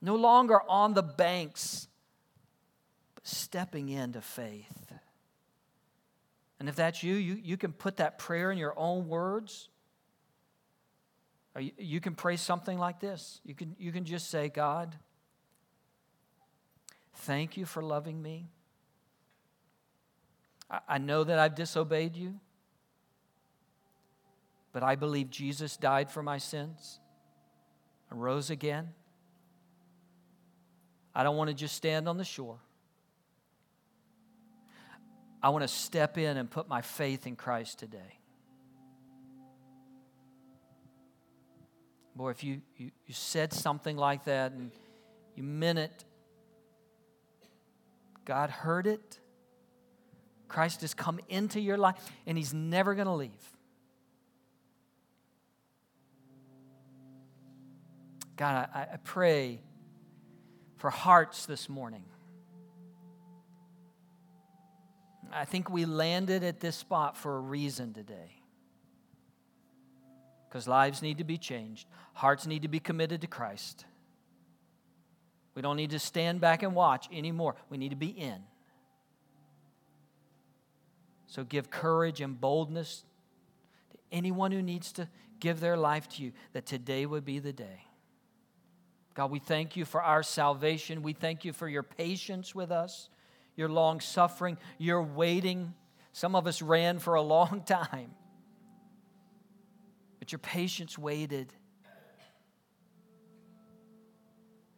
No 0.00 0.14
longer 0.14 0.60
on 0.68 0.94
the 0.94 1.02
banks, 1.02 1.88
but 3.14 3.26
stepping 3.26 3.88
into 3.88 4.20
faith. 4.20 4.92
And 6.60 6.68
if 6.68 6.76
that's 6.76 7.02
you, 7.02 7.14
you, 7.14 7.34
you 7.42 7.56
can 7.56 7.72
put 7.72 7.98
that 7.98 8.18
prayer 8.18 8.50
in 8.50 8.58
your 8.58 8.74
own 8.76 9.08
words. 9.08 9.68
Or 11.54 11.60
you, 11.60 11.72
you 11.78 12.00
can 12.00 12.14
pray 12.14 12.36
something 12.36 12.78
like 12.78 13.00
this. 13.00 13.40
You 13.44 13.54
can, 13.54 13.76
you 13.78 13.92
can 13.92 14.04
just 14.04 14.30
say, 14.30 14.48
God, 14.48 14.96
Thank 17.22 17.56
you 17.56 17.66
for 17.66 17.82
loving 17.82 18.22
me. 18.22 18.48
I 20.86 20.98
know 20.98 21.24
that 21.24 21.38
I've 21.38 21.54
disobeyed 21.54 22.14
you, 22.14 22.38
but 24.72 24.82
I 24.82 24.94
believe 24.94 25.30
Jesus 25.30 25.76
died 25.76 26.10
for 26.10 26.22
my 26.22 26.38
sins 26.38 27.00
and 28.10 28.22
rose 28.22 28.50
again. 28.50 28.90
I 31.14 31.22
don't 31.22 31.36
want 31.36 31.48
to 31.48 31.54
just 31.54 31.74
stand 31.74 32.08
on 32.08 32.18
the 32.18 32.24
shore. 32.24 32.58
I 35.42 35.48
want 35.48 35.62
to 35.62 35.68
step 35.68 36.18
in 36.18 36.36
and 36.36 36.50
put 36.50 36.68
my 36.68 36.82
faith 36.82 37.26
in 37.26 37.34
Christ 37.34 37.78
today. 37.78 38.20
Boy, 42.14 42.30
if 42.30 42.44
you, 42.44 42.60
you, 42.76 42.90
you 43.06 43.14
said 43.14 43.52
something 43.52 43.96
like 43.96 44.24
that 44.24 44.52
and 44.52 44.70
you 45.34 45.42
meant 45.42 45.78
it 45.78 46.04
God 48.28 48.50
heard 48.50 48.86
it. 48.86 49.18
Christ 50.48 50.82
has 50.82 50.92
come 50.92 51.18
into 51.30 51.58
your 51.58 51.78
life, 51.78 51.96
and 52.26 52.36
He's 52.36 52.52
never 52.52 52.94
going 52.94 53.06
to 53.06 53.14
leave. 53.14 53.30
God, 58.36 58.68
I, 58.74 58.86
I 58.92 58.96
pray 58.98 59.62
for 60.76 60.90
hearts 60.90 61.46
this 61.46 61.70
morning. 61.70 62.04
I 65.32 65.46
think 65.46 65.70
we 65.70 65.86
landed 65.86 66.44
at 66.44 66.60
this 66.60 66.76
spot 66.76 67.16
for 67.16 67.34
a 67.34 67.40
reason 67.40 67.94
today. 67.94 68.42
Because 70.48 70.68
lives 70.68 71.00
need 71.00 71.16
to 71.18 71.24
be 71.24 71.38
changed, 71.38 71.88
hearts 72.12 72.46
need 72.46 72.60
to 72.60 72.68
be 72.68 72.78
committed 72.78 73.22
to 73.22 73.26
Christ. 73.26 73.86
We 75.58 75.62
don't 75.62 75.76
need 75.76 75.90
to 75.90 75.98
stand 75.98 76.40
back 76.40 76.62
and 76.62 76.72
watch 76.72 77.08
anymore. 77.12 77.56
We 77.68 77.78
need 77.78 77.88
to 77.88 77.96
be 77.96 78.10
in. 78.10 78.44
So 81.26 81.42
give 81.42 81.68
courage 81.68 82.20
and 82.20 82.40
boldness 82.40 83.02
to 83.90 83.98
anyone 84.12 84.52
who 84.52 84.62
needs 84.62 84.92
to 84.92 85.08
give 85.40 85.58
their 85.58 85.76
life 85.76 86.08
to 86.10 86.22
you, 86.22 86.30
that 86.52 86.64
today 86.64 87.06
would 87.06 87.24
be 87.24 87.40
the 87.40 87.52
day. 87.52 87.82
God, 89.14 89.32
we 89.32 89.40
thank 89.40 89.74
you 89.74 89.84
for 89.84 90.00
our 90.00 90.22
salvation. 90.22 91.02
We 91.02 91.12
thank 91.12 91.44
you 91.44 91.52
for 91.52 91.68
your 91.68 91.82
patience 91.82 92.54
with 92.54 92.70
us, 92.70 93.08
your 93.56 93.68
long 93.68 93.98
suffering, 93.98 94.58
your 94.78 95.02
waiting. 95.02 95.74
Some 96.12 96.36
of 96.36 96.46
us 96.46 96.62
ran 96.62 97.00
for 97.00 97.14
a 97.14 97.22
long 97.22 97.62
time, 97.66 98.12
but 100.20 100.30
your 100.30 100.38
patience 100.38 100.96
waited. 100.96 101.52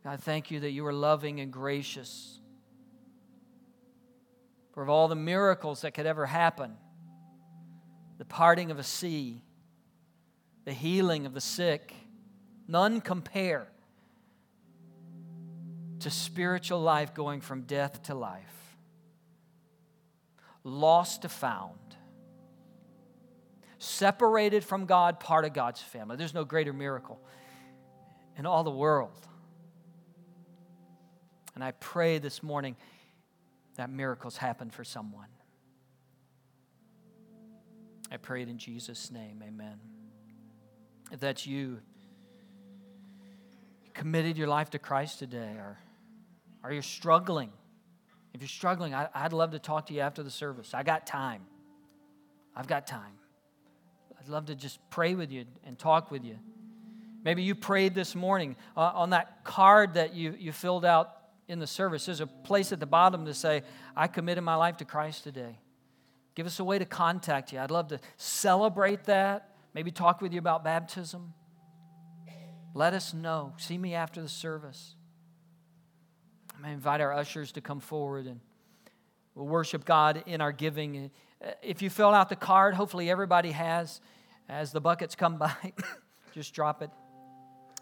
God, 0.03 0.21
thank 0.21 0.51
you 0.51 0.61
that 0.61 0.71
you 0.71 0.87
are 0.87 0.93
loving 0.93 1.41
and 1.41 1.53
gracious. 1.53 2.39
For 4.73 4.83
of 4.83 4.89
all 4.89 5.09
the 5.09 5.17
miracles 5.17 5.83
that 5.83 5.93
could 5.93 6.07
ever 6.07 6.27
happen, 6.27 6.77
the 8.19 8.25
parting 8.25 8.71
of 8.71 8.79
a 8.79 8.83
sea, 8.83 9.43
the 10.65 10.73
healing 10.73 11.27
of 11.27 11.35
the 11.35 11.41
sick, 11.41 11.95
none 12.67 13.01
compare 13.01 13.69
to 16.01 16.11
spiritual 16.11 16.81
life 16.81 17.15
going 17.15 17.41
from 17.41 17.63
death 17.63 18.03
to 18.05 18.15
life, 18.15 18.77
lost 20.65 21.23
to 21.23 21.29
found, 21.29 21.79
separated 23.79 24.65
from 24.65 24.87
God, 24.87 25.21
part 25.21 25.45
of 25.45 25.53
God's 25.53 25.83
family. 25.83 26.17
There's 26.17 26.35
no 26.35 26.45
greater 26.45 26.73
miracle 26.73 27.21
in 28.39 28.47
all 28.47 28.65
the 28.65 28.71
world. 28.71 29.27
And 31.61 31.67
I 31.67 31.73
pray 31.73 32.17
this 32.17 32.43
morning 32.43 32.75
that 33.77 33.91
miracles 33.91 34.39
happen 34.39 34.71
for 34.71 34.83
someone. 34.83 35.27
I 38.11 38.17
pray 38.17 38.41
it 38.41 38.49
in 38.49 38.57
Jesus' 38.57 39.11
name. 39.11 39.45
Amen. 39.47 39.79
If 41.13 41.21
that's 41.21 41.47
you, 41.47 41.81
committed 43.93 44.39
your 44.39 44.49
life 44.49 44.71
to 44.71 44.79
Christ 44.79 45.19
today, 45.19 45.53
or 45.59 45.79
are 46.65 46.73
you 46.73 46.81
struggling? 46.81 47.53
If 48.33 48.41
you're 48.41 48.49
struggling, 48.49 48.95
I, 48.95 49.09
would 49.23 49.35
love 49.35 49.51
to 49.51 49.59
talk 49.59 49.89
to 49.89 49.93
you 49.93 50.01
after 50.01 50.23
the 50.23 50.31
service. 50.31 50.73
I 50.73 50.83
got 50.83 51.07
time. 51.07 51.43
I've 52.57 52.69
got 52.69 52.87
time. 52.87 53.19
I'd 54.19 54.29
love 54.29 54.47
to 54.47 54.55
just 54.55 54.79
pray 54.89 55.15
with 55.15 55.31
you 55.31 55.45
and 55.65 55.79
talk 55.79 56.11
with 56.11 56.25
you. 56.25 56.39
Maybe 57.23 57.43
you 57.43 57.55
prayed 57.55 57.95
this 57.95 58.15
morning 58.15 58.57
uh, 58.79 58.93
on 58.95 59.11
that 59.11 59.45
card 59.45 59.93
that 59.93 60.15
you, 60.15 60.35
you 60.39 60.53
filled 60.53 60.87
out 60.87 61.20
in 61.51 61.59
the 61.59 61.67
service. 61.67 62.07
There's 62.07 62.21
a 62.21 62.27
place 62.27 62.73
at 62.73 62.81
the 62.81 62.87
bottom 62.87 63.27
to 63.27 63.35
say, 63.35 63.63
I 63.97 64.07
committed 64.07 64.45
my 64.45 64.55
life 64.55 64.77
to 64.79 64.85
Christ 64.85 65.25
today. 65.25 65.59
Give 66.37 66.47
us 66.47 66.61
a 66.61 66.65
way 66.65 66.79
to 66.79 66.85
contact 66.85 67.53
you. 67.53 67.59
I'd 67.59 67.73
love 67.73 67.89
to 67.89 67.99
celebrate 68.17 69.05
that, 69.05 69.57
maybe 69.75 69.91
talk 69.91 70.23
with 70.23 70.33
you 70.33 70.39
about 70.39 70.63
baptism. 70.63 71.35
Let 72.73 72.95
us 72.95 73.13
know. 73.13 73.53
See 73.57 73.77
me 73.77 73.95
after 73.95 74.23
the 74.23 74.29
service. 74.29 74.95
I 76.57 76.63
may 76.63 76.73
invite 76.73 77.01
our 77.01 77.13
ushers 77.13 77.51
to 77.53 77.61
come 77.61 77.81
forward 77.81 78.27
and 78.27 78.39
we'll 79.35 79.49
worship 79.49 79.85
God 79.85 80.23
in 80.27 80.41
our 80.41 80.53
giving. 80.53 81.11
If 81.63 81.83
you 81.83 81.91
fill 81.91 82.15
out 82.15 82.29
the 82.29 82.37
card, 82.37 82.75
hopefully 82.75 83.11
everybody 83.11 83.51
has. 83.51 84.01
As 84.49 84.71
the 84.71 84.81
buckets 84.81 85.17
come 85.17 85.37
by, 85.37 85.73
just 86.33 86.55
drop 86.55 86.81
it. 86.81 86.91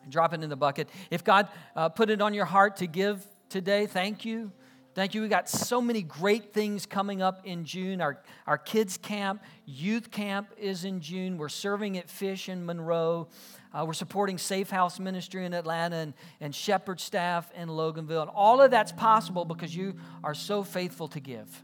Drop 0.09 0.33
it 0.33 0.43
in 0.43 0.49
the 0.49 0.57
bucket. 0.57 0.89
If 1.11 1.23
God 1.23 1.49
uh, 1.77 1.91
put 1.91 2.09
it 2.09 2.23
on 2.23 2.33
your 2.33 2.47
heart 2.47 2.77
to 2.77 2.87
give 2.87 3.27
today, 3.49 3.87
thank 3.87 4.25
you. 4.25 4.53
Thank 4.95 5.15
you. 5.15 5.23
We 5.23 5.29
got 5.29 5.49
so 5.49 5.81
many 5.81 6.03
great 6.03 6.53
things 6.53 6.85
coming 6.85 7.23
up 7.23 7.47
in 7.47 7.65
June. 7.65 8.01
Our, 8.01 8.21
our 8.49 8.59
kids' 8.59 8.97
camp, 8.97 9.45
youth 9.65 10.11
camp 10.11 10.49
is 10.59 10.85
in 10.85 11.01
June. 11.01 11.39
We're 11.39 11.49
serving 11.49 11.99
at 11.99 12.11
Fish 12.11 12.49
in 12.49 12.67
Monroe. 12.67 13.29
Uh, 13.73 13.85
we're 13.87 13.93
supporting 13.93 14.39
Safe 14.39 14.71
House 14.71 14.99
Ministry 14.99 15.45
in 15.45 15.55
Atlanta 15.55 15.97
and, 15.97 16.15
and 16.41 16.53
Shepherd 16.53 16.99
Staff 16.99 17.49
in 17.55 17.69
Loganville. 17.69 18.23
And 18.23 18.31
all 18.35 18.61
of 18.61 18.73
that's 18.73 18.91
possible 18.91 19.45
because 19.45 19.77
you 19.77 19.95
are 20.25 20.35
so 20.35 20.65
faithful 20.65 21.07
to 21.09 21.21
give. 21.21 21.63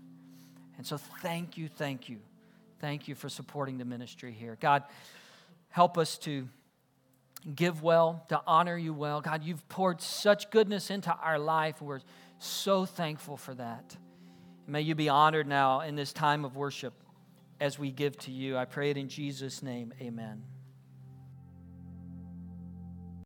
And 0.77 0.87
so 0.87 0.97
thank 0.97 1.57
you, 1.57 1.69
thank 1.69 2.09
you, 2.09 2.19
thank 2.81 3.09
you 3.09 3.17
for 3.17 3.29
supporting 3.29 3.79
the 3.79 3.85
ministry 3.85 4.33
here. 4.33 4.57
God, 4.61 4.85
help 5.71 5.99
us 5.99 6.19
to 6.19 6.49
give 7.55 7.83
well, 7.83 8.25
to 8.29 8.41
honor 8.47 8.77
you 8.77 8.95
well. 8.95 9.21
God, 9.21 9.45
you've 9.45 9.67
poured 9.69 10.01
such 10.01 10.51
goodness 10.51 10.91
into 10.91 11.13
our 11.13 11.39
life. 11.39 11.83
We're 11.83 12.01
so 12.39 12.87
thankful 12.87 13.37
for 13.37 13.55
that. 13.55 13.97
May 14.67 14.81
you 14.81 14.95
be 14.95 15.09
honored 15.09 15.47
now 15.47 15.81
in 15.81 15.95
this 15.95 16.13
time 16.13 16.45
of 16.45 16.57
worship 16.57 16.95
as 17.61 17.79
we 17.79 17.91
give 17.91 18.17
to 18.21 18.31
you. 18.31 18.57
I 18.57 18.65
pray 18.65 18.91
it 18.91 18.97
in 18.97 19.09
Jesus' 19.09 19.63
name. 19.63 19.93
Amen. 20.01 20.43